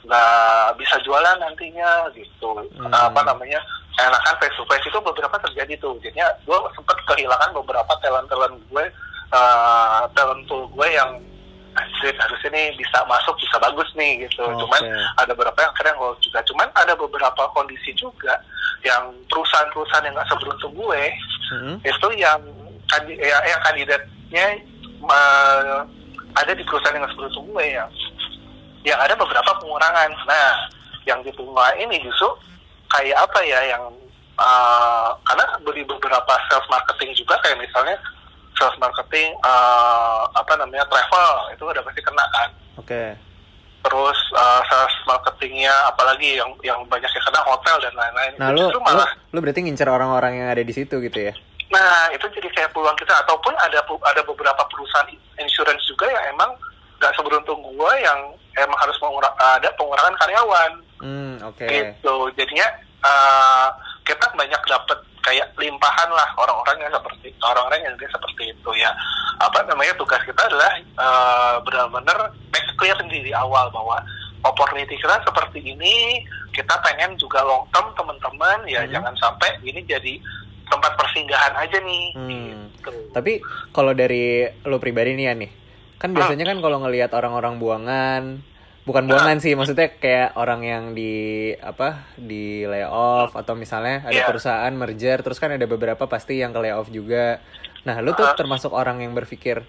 [0.04, 2.50] nggak bisa jualan nantinya gitu.
[2.76, 2.90] Hmm.
[2.92, 3.62] Apa namanya?
[3.96, 5.96] Enakan face to face itu beberapa terjadi tuh.
[6.04, 8.86] Jadinya gue sempet kehilangan beberapa talent-talent gue,
[9.32, 11.16] uh, talent pool gue yang
[11.76, 14.48] Anjir, harusnya nih bisa masuk bisa bagus nih gitu.
[14.48, 14.64] Oke.
[14.64, 14.82] Cuman
[15.20, 16.40] ada beberapa yang akhirnya nggak juga.
[16.48, 18.40] Cuman ada beberapa kondisi juga
[18.88, 21.04] yang perusahaan-perusahaan yang nggak seberuntung gue
[21.52, 21.76] Mm-mm.
[21.84, 22.40] itu yang
[23.12, 24.46] ya, yang kandidatnya
[25.04, 25.80] eh,
[26.36, 27.86] ada di perusahaan yang seberuntung gue ya.
[28.88, 30.10] Yang ada beberapa pengurangan.
[30.24, 30.52] Nah,
[31.04, 32.32] yang di pengurangan ini justru
[32.88, 33.84] kayak apa ya yang
[34.40, 38.00] eh, karena beli beberapa sales marketing juga kayak misalnya
[38.56, 42.50] sales marketing eh, apa namanya travel itu udah pasti kena kan.
[42.80, 43.04] Oke.
[43.86, 48.34] Terus uh, sales marketingnya apalagi yang yang banyak yang kena hotel dan lain-lain.
[48.42, 51.20] Nah itu lu justru lu malah lu berarti ngincer orang-orang yang ada di situ gitu
[51.30, 51.38] ya?
[51.70, 53.14] Nah itu jadi kayak peluang kita.
[53.22, 55.06] Ataupun ada ada beberapa perusahaan
[55.38, 56.50] insurance juga yang emang
[56.98, 60.72] gak seberuntung gua yang emang harus mengura- ada pengurangan karyawan.
[61.06, 61.68] Hmm oke.
[61.70, 62.16] Gitu.
[62.42, 62.68] Jadinya
[63.06, 63.70] uh,
[64.06, 68.94] kita banyak dapat kayak limpahan lah orang-orang yang seperti orang-orang yang dia seperti itu ya
[69.38, 72.18] apa namanya tugas kita adalah uh, benar-benar
[72.54, 73.98] make clear sendiri awal bahwa
[74.46, 76.22] opportunity kita seperti ini
[76.54, 78.94] kita pengen juga long term teman-teman ya Hmm.
[78.94, 80.22] jangan sampai ini jadi
[80.66, 82.70] tempat persinggahan aja nih Hmm.
[82.78, 82.90] gitu.
[83.10, 85.50] Tapi kalau dari lo pribadi nih ya nih,
[85.98, 86.14] kan Ah.
[86.16, 88.22] biasanya kan kalau ngelihat orang-orang buangan,
[88.86, 91.14] bukan buangan sih, maksudnya kayak orang yang di
[91.58, 94.30] apa di layoff atau misalnya ada Iya.
[94.30, 97.42] perusahaan merger, terus kan ada beberapa pasti yang ke layoff juga.
[97.84, 98.34] Nah, lu tuh Ah.
[98.34, 99.66] termasuk orang yang berpikir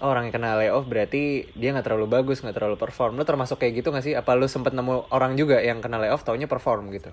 [0.00, 3.16] oh, orang yang kena layoff berarti dia nggak terlalu bagus, nggak terlalu perform.
[3.16, 4.14] Lu termasuk kayak gitu nggak sih?
[4.16, 7.12] Apa lu sempet nemu orang juga yang kena layoff taunya perform gitu?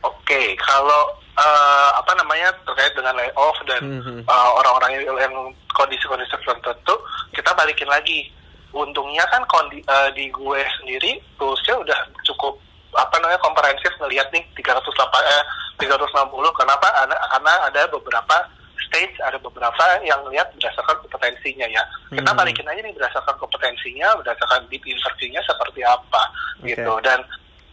[0.00, 4.28] Oke, kalau eh, apa namanya terkait dengan layoff dan Mhm.
[4.28, 5.34] uh, orang-orang yang, yang
[5.72, 6.94] kondisi-kondisi tertentu,
[7.32, 8.28] kita balikin lagi.
[8.70, 12.54] Untungnya kan kondi, uh, di gue sendiri toolsnya udah cukup
[12.94, 14.82] apa namanya komprehensif ngelihat nih 308
[15.22, 15.44] eh,
[15.78, 16.26] 360
[16.58, 18.36] kenapa karena ada beberapa
[18.82, 22.38] stage ada beberapa yang lihat berdasarkan kompetensinya ya kita Hmm.
[22.42, 26.22] balikin aja nih berdasarkan kompetensinya berdasarkan deep interviewnya seperti apa
[26.58, 26.74] Oke.
[26.74, 27.22] gitu dan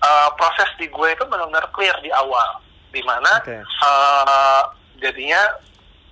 [0.06, 2.62] uh, proses di gue itu benar-benar clear di awal
[2.94, 3.58] di mana Oke.
[3.82, 4.62] uh,
[5.02, 5.42] jadinya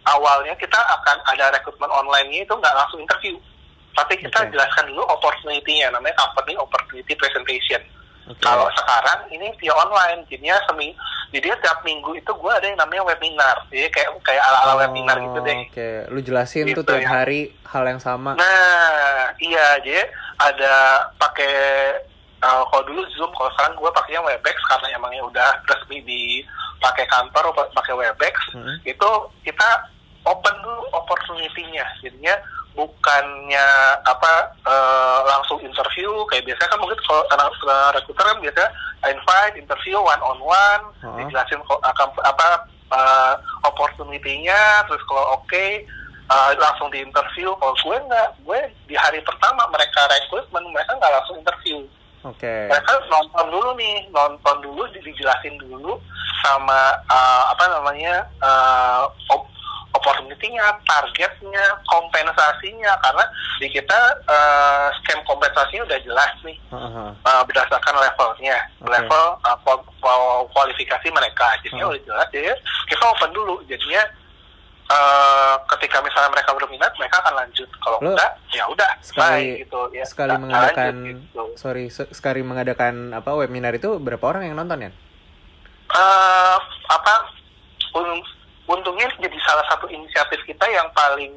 [0.10, 3.38] awalnya kita akan ada rekrutmen online-nya itu nggak langsung interview
[3.96, 4.52] tapi kita Oke.
[4.52, 7.80] jelaskan dulu opportunity-nya namanya company opportunity presentation
[8.28, 8.42] Oke.
[8.42, 10.92] kalau sekarang ini via online jadinya semi
[11.32, 15.18] jadi tiap minggu itu gue ada yang namanya webinar jadi kayak kayak ala-ala Oh, webinar
[15.20, 17.10] gitu deh Oke, lu jelasin tuh Gitu tiap ya.
[17.12, 18.36] hari hal yang sama.
[18.36, 20.08] Nah, iya, jadi
[20.40, 20.76] ada
[21.16, 21.56] pakai
[22.40, 27.52] uh, kalau dulu Zoom, kalau sekarang gue pakainya Webex karena emangnya udah resmi dipakai kantor,
[27.52, 28.36] pakai Webex.
[28.56, 28.76] Hmm.
[28.88, 29.10] Itu
[29.44, 29.68] kita
[30.24, 31.84] open dulu opportunity-nya.
[32.00, 32.36] Jadinya
[32.76, 33.68] bukannya
[34.04, 37.56] apa uh, langsung interview kayak biasa kan mungkin kalau anak
[37.96, 38.64] rekruter kan biasa
[39.08, 41.16] invite interview one on one uh-huh.
[41.18, 42.48] dijelasin akan apa
[42.92, 43.34] uh,
[43.64, 45.88] opportunity-nya terus kalau oke okay,
[46.28, 48.60] uh, langsung di interview kalau gue nggak gue
[48.92, 51.88] di hari pertama mereka rekrutmen mereka nggak langsung interview
[52.26, 52.66] Okay.
[52.66, 55.94] Mereka nonton dulu nih, nonton dulu, dijelasin dulu
[56.42, 59.06] sama uh, apa namanya uh,
[59.96, 63.26] opportunity-nya, targetnya, kompensasinya karena
[63.64, 67.10] di kita uh, scam kompensasinya udah jelas nih uh-huh.
[67.16, 68.92] uh, berdasarkan levelnya, okay.
[68.92, 71.48] level uh, kualifikasi mereka.
[71.64, 71.96] Jadinya uh-huh.
[71.96, 72.56] udah jelas ya.
[72.92, 73.56] Kita open dulu.
[73.66, 74.04] Jadinya
[74.92, 77.70] uh, ketika misalnya mereka berminat, mereka akan lanjut.
[77.80, 79.82] Kalau enggak, ya udah, sekali gitu.
[79.96, 81.44] Ya, sekali mengadakan, lanjut, gitu.
[81.56, 84.92] sorry, sekali mengadakan apa webinar itu berapa orang yang nonton ya?
[85.96, 86.58] Uh,
[86.92, 87.32] apa
[88.66, 91.34] untungnya jadi salah satu inisiatif kita yang paling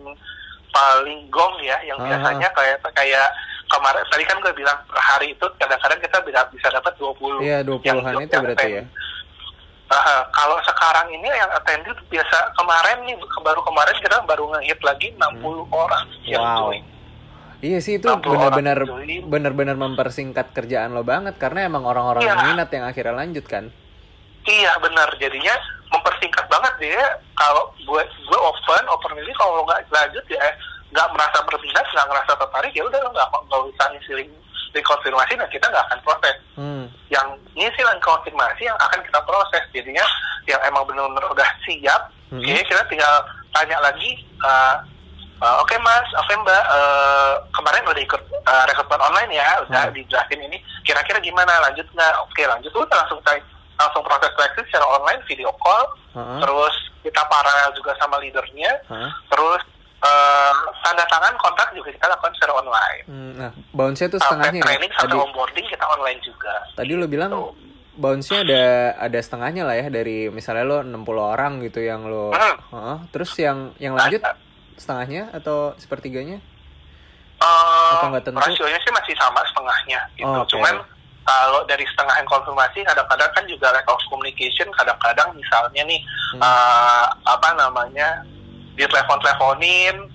[0.73, 3.29] paling gong ya yang uh biasanya kayak kayak
[3.69, 7.59] kemarin tadi kan gue bilang per hari itu kadang-kadang kita bisa bisa dapat 20 Iya,
[7.69, 8.85] 20-an itu berarti ya.
[9.89, 15.17] Uh, kalau sekarang ini yang attended biasa kemarin nih baru kemarin kita baru ngehit lagi
[15.17, 15.73] 60 hmm.
[15.73, 16.69] orang yang wow.
[16.69, 16.85] join.
[17.59, 18.87] Iya sih itu benar-benar
[19.27, 22.37] benar-benar mempersingkat kerjaan lo banget karena emang orang-orang ya.
[22.53, 23.73] minat yang akhirnya lanjut kan.
[24.45, 25.57] Iya benar jadinya
[25.89, 27.05] mempersingkat banget dia
[27.37, 30.55] kalau gue gue open open ini kalau nggak lanjut ya eh,
[30.93, 34.33] nggak merasa berminat nggak ngerasa tertarik ya udah lo nggak nggak usah ngisi link
[34.85, 36.85] konfirmasi dan kita nggak akan proses hmm.
[37.11, 40.05] yang ngisi link konfirmasi yang akan kita proses jadinya
[40.47, 42.41] yang emang benar-benar udah siap hmm.
[42.41, 43.15] oke kita tinggal
[43.53, 44.81] tanya lagi uh,
[45.43, 49.49] uh, oke okay, mas oke okay, mbak uh, kemarin udah ikut uh, rekrutmen online ya
[49.67, 49.95] udah hmm.
[49.97, 53.43] dijelasin ini kira-kira gimana lanjut nggak oke okay, lanjut udah langsung tanya
[53.79, 55.83] langsung proses seleksi secara online video call
[56.15, 56.43] uh-huh.
[56.43, 56.75] terus
[57.07, 59.11] kita paralel juga sama leadernya uh-huh.
[59.31, 59.63] terus
[60.03, 64.67] uh, tanda tangan kontrak juga kita lakukan secara online hmm, nah bounce-nya tuh setengahnya sampai
[64.67, 64.67] ya?
[64.75, 67.47] training sampai tadi, onboarding kita online juga tadi lo bilang gitu.
[67.99, 68.65] bounce-nya ada
[68.99, 72.57] ada setengahnya lah ya dari misalnya lo 60 orang gitu yang lo hmm.
[72.75, 74.23] uh, terus yang yang lanjut
[74.79, 76.39] setengahnya atau sepertiganya
[77.43, 80.51] uh, atau nggak tentu rasionya sih masih sama setengahnya gitu oh, okay.
[80.55, 80.75] cuman
[81.29, 86.01] kalau dari setengah yang konfirmasi kadang-kadang kan juga lack of communication kadang-kadang misalnya nih
[86.33, 86.41] hmm.
[86.41, 88.25] uh, apa namanya
[88.73, 90.09] di telepon teleponin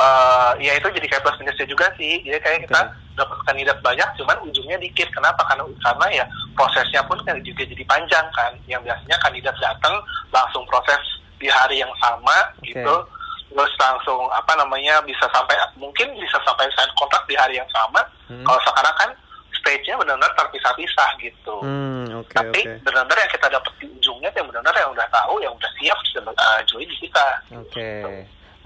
[0.00, 2.22] uh, ya itu jadi kayak plus minusnya juga sih.
[2.24, 2.80] Jadi kayak kita
[3.18, 5.08] dapat kandidat banyak cuman ujungnya dikit.
[5.12, 5.44] Kenapa?
[5.44, 6.24] Karena karena ya
[6.56, 8.52] prosesnya pun kan juga jadi panjang kan.
[8.64, 9.94] Yang biasanya kandidat datang
[10.32, 11.00] langsung proses
[11.40, 12.72] di hari yang sama okay.
[12.72, 12.96] gitu.
[13.50, 18.00] Terus langsung apa namanya bisa sampai mungkin bisa sampai sign kontrak di hari yang sama.
[18.30, 18.46] Hmm.
[18.46, 19.10] kalau sekarang kan
[19.60, 21.56] stage-nya benar-benar terpisah-pisah gitu.
[21.60, 22.80] Hmm, okay, Tapi okay.
[22.82, 26.60] benar-benar yang kita dapat di ujungnya yang benar-benar yang udah tahu, yang udah siap uh,
[26.66, 27.26] join di kita.
[27.54, 27.70] Oke.
[27.70, 27.94] Okay.
[28.00, 28.10] Gitu.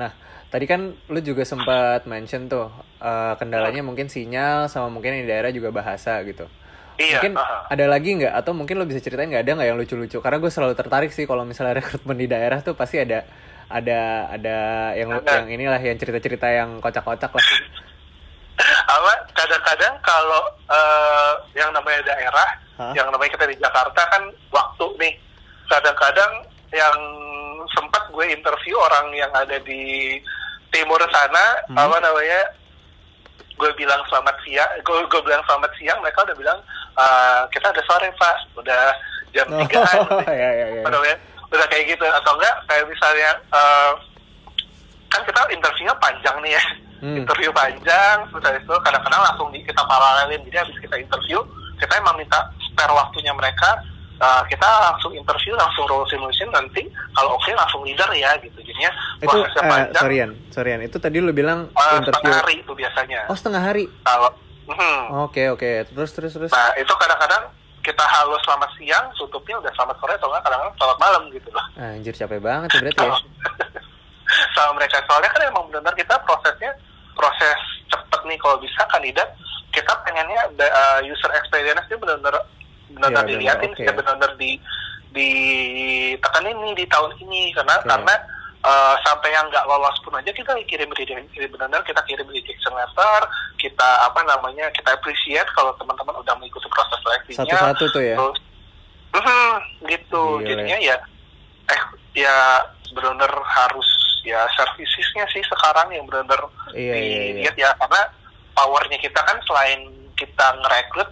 [0.01, 0.11] Nah,
[0.49, 0.81] tadi kan
[1.11, 2.71] lu juga sempat mention tuh
[3.03, 3.89] uh, kendalanya hmm.
[3.91, 6.47] mungkin sinyal sama mungkin di daerah juga bahasa gitu.
[6.95, 9.79] Iya, mungkin uh ada lagi nggak atau mungkin lo bisa ceritain nggak ada nggak yang
[9.81, 13.27] lucu-lucu karena gue selalu tertarik sih kalau misalnya rekrutmen di daerah tuh pasti ada
[13.67, 14.57] ada ada
[14.95, 15.43] yang ada.
[15.43, 17.43] yang inilah yang cerita-cerita yang kocak-kocak lah
[18.63, 22.93] apa kadang-kadang kalau uh, yang namanya daerah huh?
[22.95, 24.23] yang namanya kita di Jakarta kan
[24.55, 25.15] waktu nih
[25.67, 26.33] kadang-kadang
[26.71, 26.99] yang
[27.75, 30.15] sempat gue interview orang yang ada di
[30.71, 31.79] timur sana hmm.
[31.79, 32.41] apa namanya
[33.55, 36.59] gue bilang selamat siang gue, gue bilang selamat siang mereka udah bilang
[36.99, 38.83] uh, kita udah sore pak udah
[39.35, 40.83] jam tiga oh, ya, ya, ya.
[40.87, 41.01] udah,
[41.51, 43.95] udah kayak gitu atau enggak kayak misalnya uh,
[45.11, 46.65] kan kita interviewnya panjang nih ya
[47.05, 47.21] hmm.
[47.21, 50.41] interview panjang terus itu kadang-kadang langsung di, kita paralelin.
[50.49, 51.45] Jadi habis kita interview
[51.77, 53.77] kita emang minta spare waktunya mereka
[54.25, 58.59] uh, kita langsung interview langsung role simulation nanti kalau oke okay, langsung leader ya gitu.
[58.65, 58.91] Jadinya
[59.21, 60.03] itu uh, panjang.
[60.03, 63.21] sorryan sorryan itu tadi lu bilang uh, interview setengah hari itu biasanya.
[63.29, 63.85] Oh setengah hari?
[64.03, 64.31] Kalau
[64.73, 65.03] hmm.
[65.29, 65.61] oke oke.
[65.61, 65.75] Okay.
[65.93, 66.51] terus terus terus.
[66.51, 67.53] Nah itu kadang-kadang
[67.85, 71.67] kita halo selamat siang tutupnya udah selamat sore atau enggak kadang-kadang selamat malam gitu lah.
[71.77, 73.13] Anjir capek banget tuh berarti ya.
[74.57, 75.05] Sama mereka.
[75.05, 76.73] Soalnya kan emang benar kita prosesnya
[77.15, 77.59] proses
[77.91, 79.33] cepet nih kalau bisa kandidat
[79.75, 82.43] kita pengennya uh, user experience itu benar-benar
[82.95, 83.91] benar-benar ya, dilihatin okay.
[83.91, 84.61] benar-benar di
[85.15, 85.31] di
[86.19, 87.89] tekan ini di tahun ini karena okay.
[87.91, 88.15] karena
[88.67, 93.21] uh, sampai yang nggak lolos pun aja kita kirim benar-benar kita kirim rejection letter
[93.59, 98.39] kita apa namanya kita appreciate kalau teman-teman udah mengikuti proses seleksinya satu-satu tuh ya terus
[99.15, 99.57] uh,
[99.87, 100.47] gitu Gila.
[100.47, 100.97] jadinya ya
[101.71, 101.83] eh
[102.15, 102.35] ya
[102.95, 103.89] benar-benar harus
[104.25, 107.71] ya servisisnya sih sekarang yang benar-benar iya, dilihat iya, iya.
[107.75, 108.03] ya karena
[108.57, 111.11] powernya kita kan selain kita ngerekrut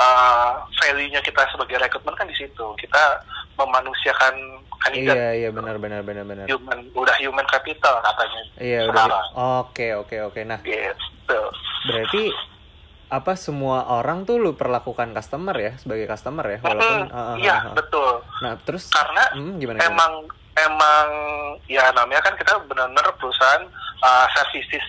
[0.00, 3.20] uh, value-nya kita sebagai rekrutmen kan di situ kita
[3.60, 4.34] memanusiakan
[4.80, 6.46] kandidat Iya iya benar benar benar benar.
[6.48, 9.04] human udah human capital katanya Iya udah.
[9.04, 9.26] sekarang
[9.60, 10.40] Oke oke oke.
[10.48, 11.40] Nah gitu
[11.90, 12.32] berarti
[13.10, 17.16] apa semua orang tuh lu perlakukan customer ya sebagai customer ya walaupun Mm-mm.
[17.18, 17.74] ah, ah, iya ah, ah.
[17.74, 19.90] betul Nah terus karena hmm, gimana, gimana?
[19.90, 20.12] emang
[20.56, 21.06] emang
[21.66, 23.64] ya namanya kan kita benar-benar perusahaan
[24.00, 24.86] uh, services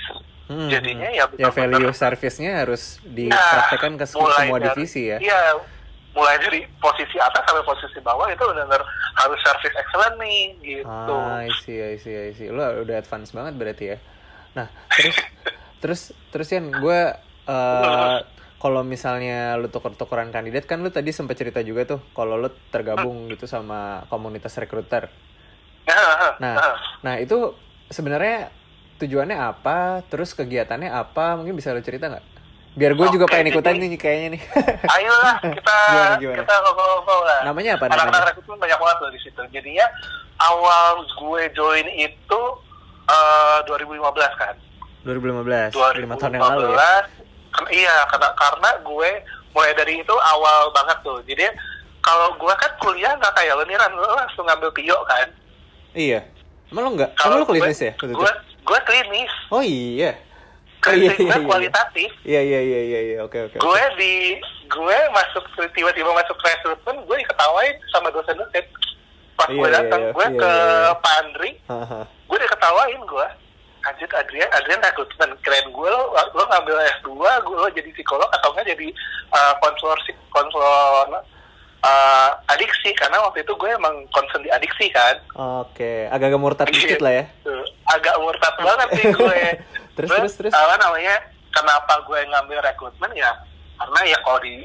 [0.51, 1.15] Hmm, jadinya hmm.
[1.15, 5.15] ya ya value service-nya harus dipraktekkan ke se- semua dari- divisi ya.
[5.15, 5.63] Iya,
[6.11, 8.83] mulai dari posisi atas sampai posisi bawah itu benar-benar
[9.15, 11.15] harus service excellent nih gitu.
[11.15, 12.51] Ah, I see, I see, I see.
[12.51, 13.97] Lu udah advance banget berarti ya.
[14.51, 15.15] Nah, terus
[15.81, 16.01] terus
[16.35, 16.99] terus Yan, gue
[17.47, 18.17] eh
[18.59, 23.31] kalau misalnya lu tuker-tukeran kandidat kan lu tadi sempat cerita juga tuh kalau lu tergabung
[23.31, 25.07] gitu sama komunitas rekruter.
[26.39, 26.55] Nah,
[27.01, 27.53] nah itu
[27.87, 28.49] sebenarnya
[28.97, 30.05] tujuannya apa?
[30.07, 31.35] Terus kegiatannya apa?
[31.35, 32.25] Mungkin bisa lu cerita nggak?
[32.71, 34.41] Biar gue juga Oke, pengen ikutan jadi- nih kayaknya nih.
[34.95, 36.37] ayolah kita Gimana, gimana?
[36.39, 37.39] kita ngobrol-ngobrol lah.
[37.43, 39.41] Namanya apa Anak-anak rekrutmen banyak banget loh di situ.
[39.51, 39.85] Jadinya
[40.39, 42.41] awal gue join itu
[43.11, 43.99] eh 2015
[44.39, 44.55] kan.
[45.03, 46.93] 2015, 2015 lima tahun yang lalu ya.
[47.67, 49.09] Iya, karena karena gue
[49.51, 51.19] mulai dari itu awal banget tuh.
[51.27, 51.43] Jadi
[51.99, 55.27] kalau gue kan kuliah nggak kayak lo nih lo langsung ngambil pio kan.
[55.91, 56.19] Iya.
[56.71, 57.11] Emang lu nggak?
[57.19, 57.91] Emang lu klinis ya?
[57.99, 58.19] waktu itu?
[58.19, 58.31] Gue
[58.63, 59.33] gue klinis.
[59.51, 60.11] Oh iya.
[60.81, 61.45] Oh, Klinis iya, iya, gue iya.
[61.45, 62.11] kualitatif.
[62.25, 63.57] Iya iya iya iya iya oke oke.
[63.61, 64.13] Gue di
[64.65, 65.45] gue masuk
[65.77, 68.65] tiba-tiba masuk rekrutmen gue diketawain sama dosen-dosen.
[69.37, 70.93] Pas Iya, gue iya, datang, iya, gue iya, ke iya, iya.
[70.97, 72.01] Pak Andri, Haha.
[72.07, 73.27] gue diketawain gue.
[73.81, 78.53] Anjir Adrian, Adrian rekrutmen keren gue lo, lo ngambil S2, gue lo jadi psikolog atau
[78.53, 78.93] enggak jadi
[79.33, 79.97] uh, konselor
[80.29, 81.09] konselor
[81.81, 85.17] uh, adiksi karena waktu itu gue emang concern di adiksi kan.
[85.65, 87.25] Oke, agak-agak murtad dikit lah ya.
[87.89, 89.41] Agak murtad banget sih gue.
[89.97, 90.53] Terus, terus, terus?
[90.53, 91.15] Apa namanya?
[91.51, 93.31] Kenapa gue ngambil rekrutmen ya?
[93.75, 94.63] Karena ya kalau di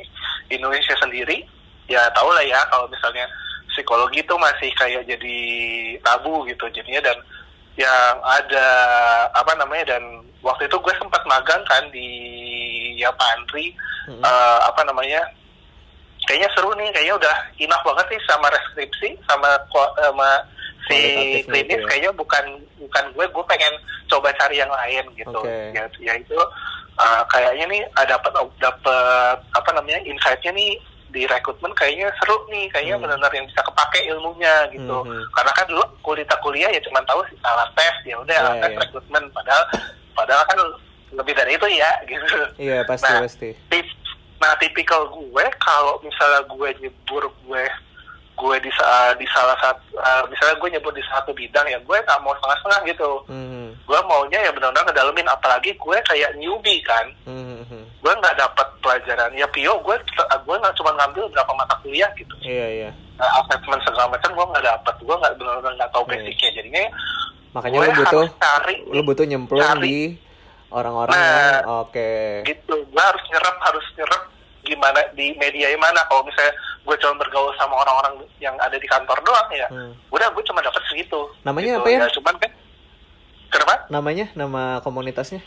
[0.53, 1.43] Indonesia sendiri,
[1.91, 3.27] ya tau lah ya kalau misalnya
[3.75, 5.39] psikologi itu masih kayak jadi
[6.01, 7.19] tabu gitu jadinya dan
[7.77, 8.69] yang ada
[9.37, 10.03] apa namanya dan
[10.41, 12.09] waktu itu gue sempat magang kan di
[12.97, 13.77] ya Pantri
[14.09, 14.25] Mm-mm.
[14.25, 15.29] eh, apa namanya
[16.27, 19.51] kayaknya seru nih kayaknya udah enough banget sih sama reskripsi sama
[19.97, 20.31] sama
[20.87, 21.87] si Kualitatifnya klinis ya.
[21.89, 22.45] kayaknya bukan
[22.79, 23.75] bukan gue gue pengen
[24.07, 25.75] coba cari yang lain gitu Oke.
[25.75, 26.39] ya, ya itu
[26.97, 32.67] uh, kayaknya nih ada dapat dapat apa namanya insightnya nih di rekrutmen kayaknya seru nih
[32.69, 33.03] kayaknya Hmm.
[33.03, 35.23] benar-benar yang bisa kepake ilmunya gitu Mhm.
[35.33, 38.57] karena kan dulu kuliah kuliah ya cuma tahu sih alat tes ya udah Iya, alat
[38.61, 38.79] tes iya.
[38.85, 39.65] rekrutmen padahal
[40.13, 40.59] padahal kan
[41.15, 42.27] lebih dari itu ya gitu
[42.59, 43.51] Iya pasti Nah, pasti.
[44.37, 47.65] Nah tipikal gue kalau misalnya gue nyebur gue
[48.37, 51.97] gue di sa- di salah satu uh, misalnya gue nyebur di satu bidang ya gue
[51.97, 57.09] nggak mau setengah-setengah gitu Hmm, gue maunya ya benar-benar ngedalemin apalagi gue kayak newbie kan
[57.25, 57.85] hmm, hmm.
[57.97, 62.37] gue nggak dapat pelajaran ya pio gue gue nggak cuma ngambil berapa mata kuliah gitu
[62.39, 62.91] Iya iya.
[63.17, 66.11] nah, assessment segala macam gue nggak dapat gue nggak benar-benar nggak tahu Iya.
[66.13, 66.85] basicnya jadinya
[67.51, 69.81] Makanya gue lu butuh cari lu butuh nyemplung Cari.
[69.83, 69.97] di
[70.69, 72.11] orang-orang Nah, yang oke.
[72.45, 74.23] gitu gue harus nyerap harus nyerap
[74.61, 76.51] gimana di media yang mana kalau misalnya
[76.83, 79.95] gue cuma bergaul sama orang-orang yang ada di kantor doang ya Hmm.
[80.09, 81.81] udah gue cuma dapat segitu Namanya Gitu.
[81.81, 82.11] apa ya?
[82.13, 82.51] cuman kan
[83.49, 85.39] kenapa Namanya nama komunitasnya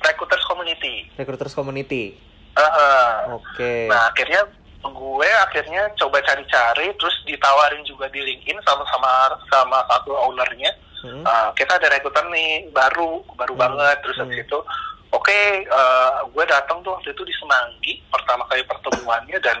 [0.00, 2.16] recruiters community Recruiters Community.
[2.54, 3.12] Eh, eh.
[3.30, 3.72] Oke.
[3.86, 4.48] nah akhirnya
[4.80, 9.12] gue akhirnya coba cari-cari terus ditawarin juga di LinkedIn sama sama
[9.46, 10.72] sama satu ownernya
[11.04, 11.20] Hmm.
[11.20, 13.60] Uh, kita ada rekrutan nih baru baru Hmm.
[13.60, 14.24] banget terus Hmm.
[14.24, 14.58] habis itu
[15.10, 15.38] oke
[15.68, 19.60] uh, gue datang tuh waktu itu di Semanggi pertama kali pertemuannya dan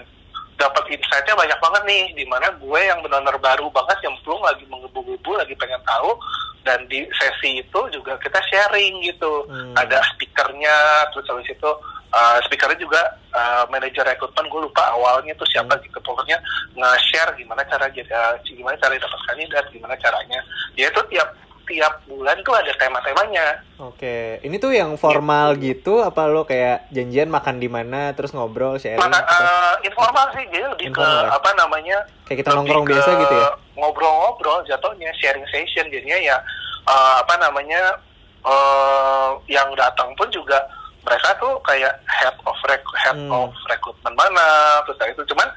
[0.54, 4.64] dapat insightnya banyak banget nih di mana gue yang benar-benar baru banget yang belum lagi
[4.64, 6.16] menggebu-gebu lagi pengen tahu
[6.64, 9.76] dan di sesi itu juga kita sharing gitu Hmm.
[9.76, 10.72] ada speakernya
[11.12, 11.70] terus habis itu
[12.14, 13.02] uh, speakernya juga
[13.34, 16.38] uh, manajer rekrutmen gue lupa awalnya tuh siapa gitu pokoknya
[16.78, 20.40] nge-share gimana cara jadi uh, gimana cara dapat kandidat gimana caranya
[20.78, 21.34] ya itu tiap
[21.64, 24.38] tiap bulan tuh ada tema-temanya Oke.
[24.44, 29.00] Ini tuh yang formal gitu apa lo kayak janjian makan di mana terus ngobrol sharing
[29.00, 29.42] Maka, gitu?
[29.42, 31.36] uh, informal sih jadi lebih Informal ke ya?
[31.40, 31.98] apa namanya
[32.28, 33.50] Kayak kita nongkrong biasa gitu ya?
[33.80, 36.36] ngobrol-ngobrol jatuhnya sharing session jadinya ya
[36.84, 37.96] uh, apa namanya
[38.44, 40.60] uh, yang datang pun juga
[41.04, 43.30] mereka tuh kayak head of rec head Hmm.
[43.30, 44.46] of recruitment mana
[44.82, 45.48] terus kayak itu cuman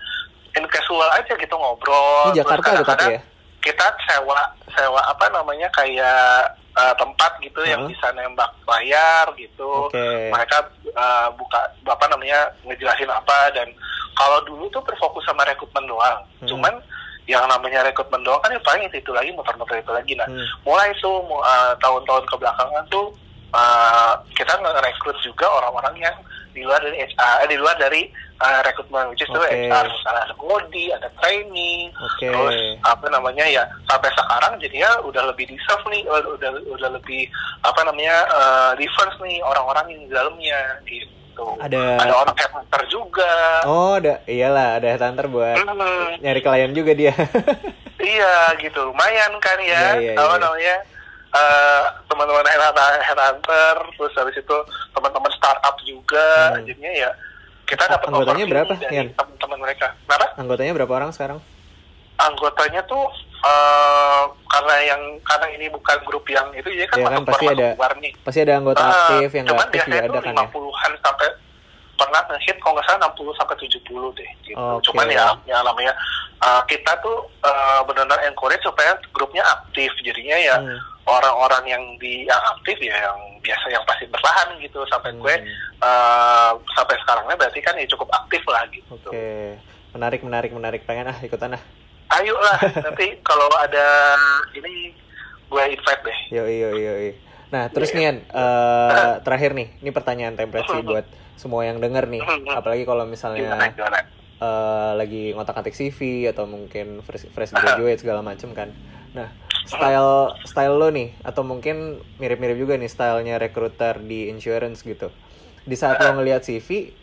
[0.53, 3.21] in casual aja gitu ngobrol Ini Terus Jakarta ada tapi kadang-kadang ya?
[3.57, 4.39] kita sewa
[4.69, 6.43] sewa apa namanya kayak
[6.73, 7.91] uh, tempat gitu yang Heeh.
[7.91, 10.29] bisa nembak layar gitu Oke.
[10.29, 10.57] mereka
[10.93, 13.67] uh, buka apa namanya ngejelasin apa dan
[14.13, 16.47] kalau dulu tuh berfokus sama rekrutmen doang Hmm.
[16.47, 16.73] cuman
[17.25, 20.45] yang namanya rekrutmen doang kan ya paling itu, itu lagi muter-muter itu lagi nah Hmm.
[20.63, 23.11] mulai tuh uh, tahun-tahun kebelakangan tuh
[23.51, 26.15] uh, kita ngerekrut juga orang-orang yang
[26.51, 28.01] di luar dari HR eh, di luar dari
[28.39, 29.69] uh, rekrutmen which is itu Oke.
[29.69, 32.25] HR misalnya ada kodi ada training Oke.
[32.25, 37.29] terus apa namanya ya sampai sekarang jadinya udah lebih deserve nih udah udah, udah lebih
[37.61, 43.33] apa namanya uh, diverse nih orang-orang yang di dalamnya gitu Ada- ada orang headhunter juga
[43.61, 47.13] Oh, ada iyalah ada headhunter buat Hmm, nyari klien juga dia.
[48.01, 50.41] iya gitu lumayan kan ya Iya, iya, apa iya.
[50.41, 50.75] namanya
[51.29, 54.57] eh, teman-teman headhunter, headhunter terus habis itu
[54.91, 56.63] teman-teman startup juga Hmm.
[56.63, 57.09] jadinya ya
[57.63, 61.39] kita dapat Anggotanya berapa, dari teman-teman mereka kenapa Anggotanya berapa orang sekarang?
[62.17, 63.05] anggotanya tuh
[63.39, 67.67] eh, karena yang karena ini bukan grup yang itu jadi kan Iya kan, pasti ada
[67.95, 70.45] nih Pasti ada anggota Ah, aktif yang nggak aktif biasanya ada kan ya.
[70.49, 71.27] 50-an sampai
[71.97, 74.55] pernah nge-hit kalau nggak salah 60 sampai 70 deh gitu.
[74.55, 74.83] Oke.
[74.87, 75.93] Cuman ya yang namanya
[76.39, 79.89] uh, kita tuh uh, benar-benar encourage supaya grupnya aktif.
[80.01, 80.77] Jadinya ya Hmm.
[81.07, 85.47] orang-orang yang di yang aktif ya yang biasa yang pasti bertahan gitu sampai gue Hmm.
[85.81, 88.93] uh, sampai sekarangnya berarti kan ya cukup aktif lah gitu.
[88.93, 89.57] Oke.
[89.91, 90.81] Menarik, menarik, menarik.
[90.83, 91.63] Pengen ah ikutan ah.
[92.21, 94.15] Ayo lah nanti kalau ada
[94.53, 94.93] ini
[95.47, 96.19] gue invite deh.
[96.29, 96.93] Yo yo yo
[97.47, 98.11] Nah, terus Iya.
[98.11, 101.07] Nian, eh, terakhir nih, ini pertanyaan template sih buat
[101.37, 102.21] semua yang denger nih.
[102.21, 102.49] Hmm.
[102.51, 104.01] Apalagi kalau misalnya gimana?
[104.37, 108.69] eh, lagi ngotak-ngatik CV atau mungkin fresh, fresh graduate segala macem kan.
[109.13, 109.29] Nah,
[109.65, 115.09] style style lo nih atau mungkin mirip-mirip juga nih stylenya recruiter di insurance gitu.
[115.63, 116.93] Di saat lo ngelihat CV,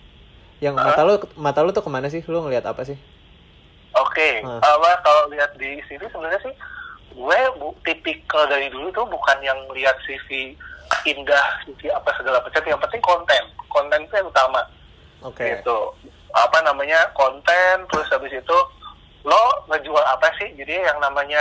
[0.62, 2.22] yang mata lo mata lo tuh ke mana sih?
[2.24, 2.96] Lo ngelihat apa sih?
[3.94, 4.58] Oke, Hmm.
[4.58, 6.54] apa kalau lihat di sini sebenarnya sih
[7.14, 10.58] gue bu, tipikal dari dulu tuh bukan yang lihat CV
[11.04, 12.62] indah, CV apa segala macam.
[12.62, 14.60] Yang penting konten, konten itu yang utama.
[15.20, 15.44] Oke.
[15.44, 15.78] Gitu.
[16.30, 18.58] Apa namanya konten, terus habis itu
[19.22, 20.52] lo ngejual apa sih?
[20.52, 21.40] Jadi yang namanya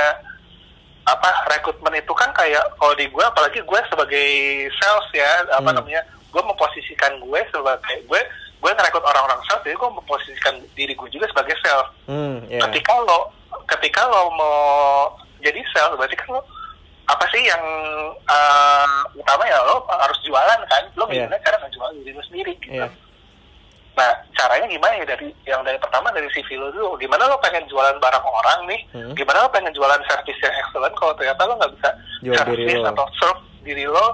[1.03, 4.27] apa rekrutmen itu kan kayak kalau di gue apalagi gue sebagai
[4.73, 5.75] sales ya apa Hmm.
[5.75, 5.99] namanya
[6.31, 8.21] gue memposisikan gue sebagai gue
[8.63, 12.63] gue ngerekrut orang-orang sales jadi gue memposisikan diri gue juga sebagai sales Hmm, ya.
[12.63, 13.35] ketika lo
[13.67, 14.55] ketika lo mau
[15.43, 16.41] jadi sales berarti kan lo
[17.05, 17.63] apa sih yang
[18.23, 21.25] eh, utama ya lo harus jualan kan lo Iya.
[21.25, 22.87] gimana cara ngejual diri lo sendiri gitu Iya.
[23.93, 27.67] nah caranya gimana ya dari yang dari pertama dari CV lo dulu gimana lo pengen
[27.67, 29.13] jualan barang orang nih Hmm.
[29.13, 31.89] gimana lo pengen jualan service yang excellent kalau ternyata lo nggak bisa
[32.21, 32.89] Jual diri service lo.
[32.89, 34.05] atau serve diri lo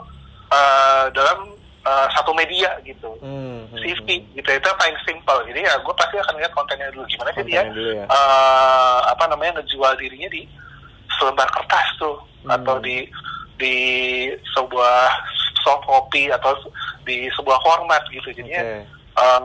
[0.49, 1.39] eh, dalam
[1.79, 5.93] eh, satu media gitu Hmm, hmm, CV gitu itu yang paling simple jadi ya gue
[5.93, 8.03] pasti akan lihat kontennya dulu gimana sih dia ya.
[8.03, 10.43] eh, apa namanya ngejual dirinya di
[11.17, 12.55] selembar kertas tuh Hmm.
[12.55, 13.03] atau di
[13.59, 13.75] di
[14.55, 15.11] sebuah
[15.59, 16.55] soft copy atau
[17.03, 18.79] di sebuah format gitu jadinya
[19.19, 19.39] eh,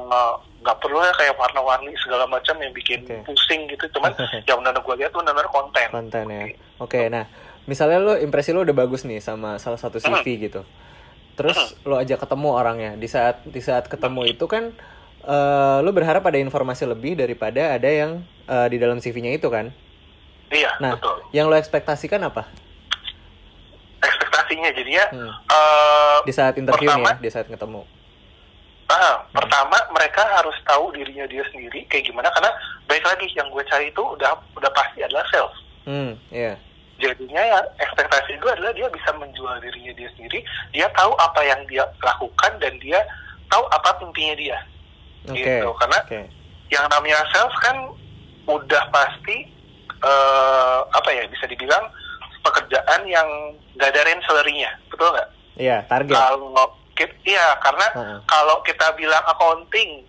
[0.64, 3.20] nggak perlu ya kayak warna-warni segala macam yang bikin Oke.
[3.28, 4.14] pusing gitu cuman
[4.48, 6.44] yang benar gue lihat tuh benar konten konten ya.
[6.80, 7.28] Oke, nah
[7.66, 10.62] misalnya lo impresi lo udah bagus nih sama salah satu CV gitu.
[11.34, 12.92] Terus lo aja ketemu orangnya.
[12.94, 14.70] Di saat di saat ketemu itu kan
[15.26, 19.74] eh, lo berharap ada informasi lebih daripada ada yang eh, di dalam CV-nya itu kan.
[20.54, 22.46] Iya Nah, betul yang lo ekspektasikan apa
[24.00, 25.32] ekspektasinya jadinya Hmm.
[25.48, 27.82] eh, di saat interview nih Pertama- ya, di saat ketemu?
[28.84, 32.52] Ah, pertama mereka harus tahu dirinya dia sendiri kayak gimana karena
[32.84, 35.56] baik lagi yang gue cari itu udah udah pasti adalah sales.
[35.82, 36.52] Hmm, iya.
[36.94, 41.64] Jadinya ya ekspektasi gue adalah dia bisa menjual dirinya dia sendiri, dia tahu apa yang
[41.64, 43.00] dia lakukan dan dia
[43.48, 44.58] tahu apa mimpinya dia.
[45.24, 45.40] Oke.
[45.40, 46.20] Gitu, karena Oke.
[46.68, 47.76] yang namanya sales kan
[48.44, 49.48] udah pasti
[50.04, 51.88] eh, apa ya bisa dibilang
[52.40, 53.26] pekerjaan yang
[53.74, 55.28] gak ada range salary-nya, betul nggak?
[55.56, 56.12] Iya, target.
[56.12, 56.66] Kalau
[57.24, 58.18] iya karena Heeh.
[58.28, 60.06] kalau kita bilang accounting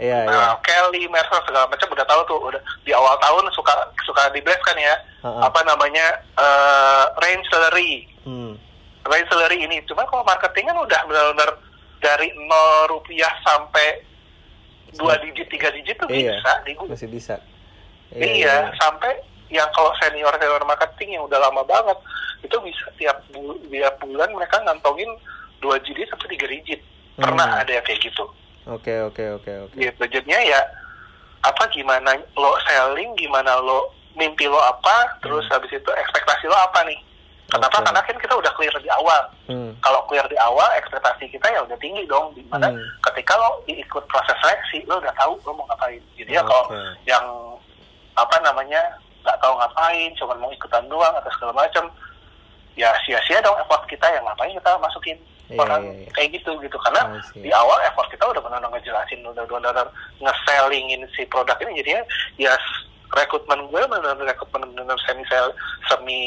[0.00, 0.34] Iya, iya.
[0.34, 3.70] Nah, Kelly, Mercer segala macam udah tahu tuh udah di awal tahun suka
[4.02, 5.40] suka di kan ya Heeh.
[5.44, 8.54] apa namanya eh, range salary Hmm.
[9.02, 11.50] range salary ini cuma kalau marketing kan udah benar-benar
[11.98, 14.02] dari nol rupiah sampai
[14.94, 16.38] dua digit tiga digit tuh Iya.
[16.38, 16.94] bisa di Google.
[16.94, 17.36] Masih bisa.
[18.12, 19.22] iya, sampai
[19.52, 21.98] yang kalau senior senior marketing yang udah lama banget
[22.40, 25.08] itu bisa tiap bu- tiap bulan mereka ngantongin
[25.60, 26.80] dua digit sampai tiga digit
[27.14, 27.60] pernah Hmm.
[27.60, 28.24] ada yang kayak gitu
[28.64, 29.74] Oke, oke, oke, oke.
[29.74, 30.60] gitu jadinya ya
[31.40, 36.80] apa gimana lo selling gimana lo mimpi lo apa terus habis itu ekspektasi lo apa
[36.82, 36.96] nih
[37.48, 37.76] kenapa Hmm.
[37.76, 37.86] Oke.
[37.86, 39.70] karena kan kita udah clear di awal Hmm.
[39.78, 42.80] kalau clear di awal ekspektasi kita ya udah tinggi dong di mana Hmm.
[43.04, 46.64] ketika lo ikut proses seleksi lo udah tahu lo mau ngapain jadi ya kalau
[47.04, 47.26] yang
[48.12, 48.80] apa namanya
[49.22, 51.86] nggak tahu ngapain cuma mau ikutan doang atau segala macam
[52.72, 56.10] ya sia-sia dong effort kita yang ngapain kita masukin Iya, orang iya, iya.
[56.16, 57.02] kayak gitu gitu karena
[57.34, 59.84] di awal effort kita udah benar-benar ngejelasin udah benar-benar
[60.16, 62.02] nge-sellingin si produk ini jadinya
[62.38, 62.54] ya
[63.12, 65.52] rekrutmen gue benar-benar rekrutmen benar-benar semi sell
[65.84, 66.20] semi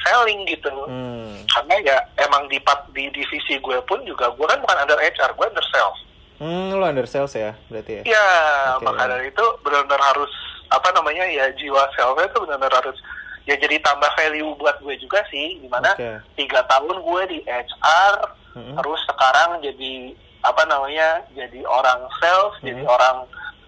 [0.00, 1.36] selling gitu Hmm.
[1.46, 5.36] karena ya emang di part- di divisi gue pun juga gue kan bukan under HR
[5.36, 5.98] gue under sales
[6.36, 8.02] Hmm, lo under sales ya berarti ya?
[8.06, 8.28] Ya,
[8.76, 8.84] Oke.
[8.84, 10.32] maka dari itu benar-benar harus
[10.68, 12.98] apa namanya ya jiwa salesnya itu benar-benar harus
[13.46, 15.94] ya jadi tambah value buat gue juga sih, di mana
[16.34, 18.14] tiga tahun gue di HR,
[18.58, 18.74] Mm-mm.
[18.74, 19.94] terus sekarang jadi
[20.42, 22.90] apa namanya jadi orang sales, jadi Mhm.
[22.90, 23.16] orang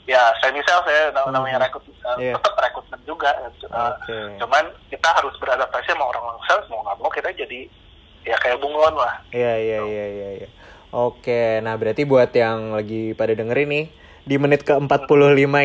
[0.07, 1.30] ya semi sales ya Mhm.
[1.30, 2.34] namanya rekrut uh, Iya.
[2.34, 3.30] tetap rekrutmen juga.
[3.68, 4.18] Uh, Oke.
[4.40, 7.61] Cuman kita harus beradaptasi sama orang-orang sales mau nggak mau kita jadi
[8.24, 9.14] ya kayak bunglon lah.
[9.30, 10.28] Iya iya iya iya.
[10.42, 10.49] iya.
[10.88, 13.86] Oke, nah berarti buat yang lagi pada dengerin nih
[14.29, 14.85] di menit ke 45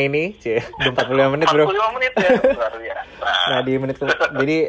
[0.01, 1.67] ini, cie, udah 45 menit bro.
[1.67, 3.27] 45 menit ya luar biasa.
[3.45, 4.59] Nah di menit ke, jadi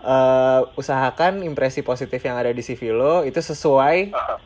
[0.00, 4.38] eh, usahakan impresi positif yang ada di CV lo itu sesuai Uh,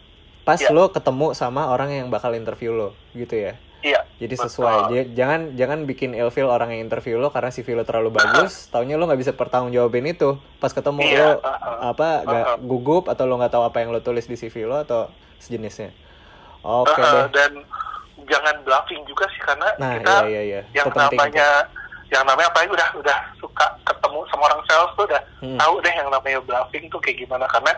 [0.42, 0.72] pas Iya.
[0.72, 3.57] lo ketemu sama orang yang bakal interview lo, gitu ya.
[3.80, 4.05] Iya.
[4.14, 4.44] Jadi Betul.
[4.46, 4.76] sesuai.
[4.90, 8.96] J- jangan jangan bikin ilfeel orang yang interview lo karena CV lo terlalu bagus, taunya
[8.96, 10.36] lo nggak bisa pertanggung jawabin itu.
[10.59, 11.92] Pas ketemu Iya, lo uh-uh.
[11.92, 12.57] apa gak Uh-uh.
[12.59, 15.92] gugup atau lo nggak tahu apa yang lo tulis di CV lo atau sejenisnya.
[16.61, 17.24] Oke Uh, deh.
[17.30, 17.52] dan
[18.26, 20.60] jangan bluffing juga sih karena Nah, kita iya iya iya.
[20.74, 21.48] yang Itu penting namanya
[22.08, 25.58] yang namanya apalagi udah udah suka ketemu sama orang sales tuh udah Hmm.
[25.58, 27.72] tahu deh yang namanya bluffing tuh kayak gimana karena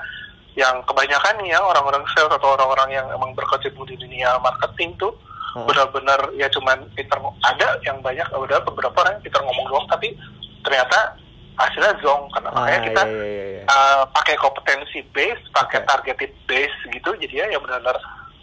[0.54, 5.12] yang kebanyakan nih ya orang-orang sales atau orang-orang yang emang berkecimpung di dunia marketing tuh
[5.52, 5.64] Heeh.
[5.64, 10.16] benar-benar ya cuman ngo- ada yang banyak ada beberapa orang yang pinter ngomong doang tapi
[10.62, 11.16] ternyata
[11.56, 13.62] hasilnya zong karena Ah, makanya kita iya, iya, iya.
[13.64, 15.88] uh, pakai kompetensi base, pakai Oke.
[15.88, 17.96] targeted base gitu, jadi ya benar-benar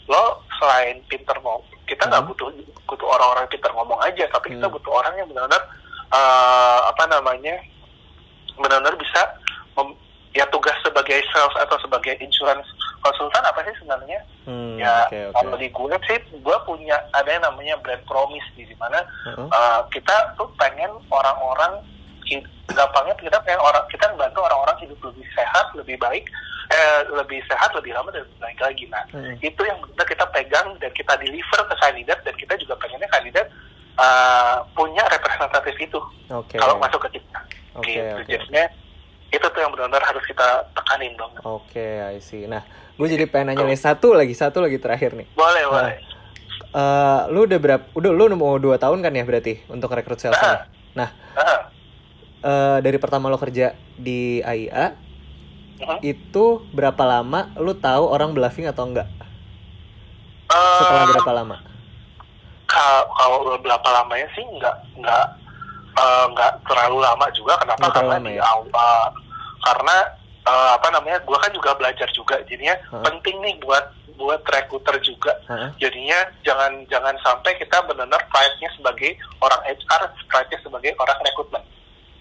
[0.05, 0.23] lo
[0.59, 2.29] selain pinter ngomong, kita nggak Hmm.
[2.31, 2.47] butuh
[2.83, 4.75] butuh orang-orang pinter ngomong aja, tapi kita Hmm.
[4.75, 5.63] butuh orang yang benar-benar
[6.11, 7.55] uh, apa namanya
[8.53, 9.21] benar-benar bisa
[9.73, 9.97] mem-
[10.33, 12.65] ya tugas sebagai sales atau sebagai insurance
[13.01, 14.19] konsultan apa sih sebenarnya?
[14.45, 15.35] Hmm, ya oke, oke.
[15.37, 19.47] kalau di gue sih, gue punya ada yang namanya brand promise di mana Heeh.
[19.47, 21.81] Uh, kita tuh pengen orang-orang
[22.67, 26.25] gampangnya kita pengen orang kita membantu orang-orang hidup lebih sehat lebih baik
[26.69, 29.35] eh, lebih sehat lebih lama dan lebih baik lagi nah Hmm.
[29.39, 33.45] itu yang benar kita pegang dan kita deliver ke kandidat dan kita juga pengennya kandidat
[33.95, 35.99] uh, punya representatif itu
[36.29, 36.57] Oke.
[36.57, 37.39] kalau masuk ke kita
[37.73, 38.65] Oke, gitu jadinya
[39.29, 42.45] itu tuh yang benar-benar harus kita tekanin dong Oke, I see.
[42.45, 42.61] Nah,
[42.93, 45.25] gue jadi pengen nanya nih satu lagi, satu lagi terakhir nih.
[45.33, 45.95] boleh Nah, boleh
[46.73, 47.85] Eh, lu udah berapa?
[47.93, 50.65] Udah lu udah mau dua tahun kan ya berarti untuk rekrut sales Nah.
[50.93, 51.69] Nah, Ah,
[52.43, 54.93] eh, dari pertama lo kerja di AIA
[55.79, 55.97] mhm.
[56.03, 59.07] itu berapa lama lu tahu orang bluffing atau enggak?
[60.51, 61.55] Uh, Setelah berapa lama?
[62.67, 65.25] Ka- kalau berapa lamanya sih nggak nggak
[65.93, 68.43] eh, nggak terlalu lama juga kenapa Nggak terlalu karena lama di ya?
[68.49, 69.01] awal
[69.63, 69.95] karena
[70.43, 73.03] eh, apa namanya gue kan juga belajar juga jadinya Hah?
[73.07, 75.69] penting nih buat buat recruiter juga Heeh.
[75.81, 81.63] jadinya jangan jangan sampai kita benar-benar pride-nya sebagai orang HR pride-nya sebagai orang rekrutmen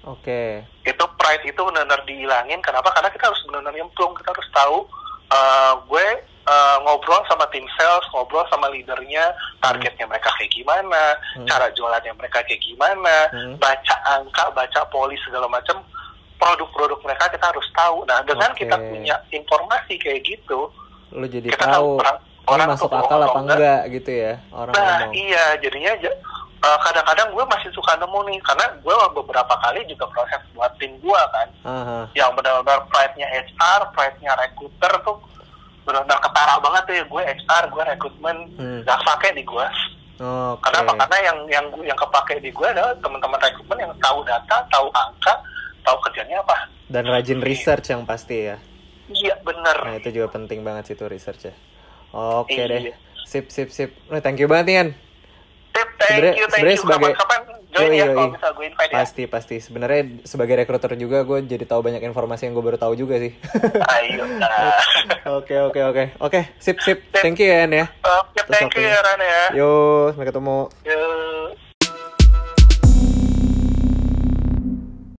[0.05, 0.67] Oke.
[0.83, 4.79] itu pride itu benar-benar dihilangin kenapa karena kita harus benar-benar nyemplung kita harus tahu
[5.29, 6.07] eh, gue
[6.43, 11.47] eh, ngobrol sama tim sales ngobrol sama leadernya targetnya mereka kayak gimana Hmm.
[11.47, 13.55] cara jualannya mereka kayak gimana Hmm.
[13.57, 15.79] baca angka baca polis segala macam
[16.37, 18.59] produk-produk mereka kita harus tahu nah dengan Oke.
[18.61, 20.67] kita punya informasi kayak gitu
[21.13, 24.75] Lu jadi kita tahu orang ini orang masuk akal apa atau enggak gitu ya orang
[24.75, 25.13] Nah ngomong.
[25.15, 26.19] iya jadinya ja-
[26.63, 30.95] eh, kadang-kadang gue masih suka nemu nih karena gue beberapa kali juga proses buat tim
[30.97, 31.99] gue kan Aha.
[32.13, 35.19] yang benar-benar pride-nya HR, pride-nya recruiter tuh
[35.83, 38.81] benar-benar ketara banget tuh ya gue HR, gue rekrutmen Hmm.
[38.83, 39.67] gak pakai di gue.
[40.15, 40.63] Oke.
[40.63, 40.93] Karena apa?
[41.03, 44.87] Karena yang yang gue- yang kepake di gue adalah teman-teman rekrutmen yang tahu data, tahu
[44.89, 45.35] angka,
[45.83, 46.55] tahu kerjanya apa.
[46.87, 48.57] Dan rajin research yang pasti ya.
[49.09, 49.77] Iya bener.
[49.83, 51.55] Nah itu juga penting banget sih tuh research ya.
[52.15, 52.71] Oke Iya.
[52.71, 52.95] deh.
[53.27, 53.91] Sip sip sip.
[54.07, 54.89] Nah, thank you banget Ian.
[55.83, 56.85] Tip, thank Sebenarnya- you, thank sebenarnya you.
[56.85, 58.97] sebagai- Kapan-kapan join Yoi, ya kalau bisa gue invite ya.
[58.97, 59.57] Pasti pasti.
[59.59, 63.33] Sebenarnya sebagai recruiter juga gue jadi tahu banyak informasi yang gue baru tahu juga sih.
[63.91, 64.23] Ayo.
[64.37, 64.77] Nah.
[65.33, 66.41] Oke oke oke oke.
[66.59, 66.99] Sip sip.
[67.13, 67.87] Thank you Ian ya.
[67.99, 69.43] Oke, Terus thank you ya Ran ya.
[69.55, 69.73] Yo,
[70.11, 70.59] sampai ketemu.
[70.85, 71.72] Yuk.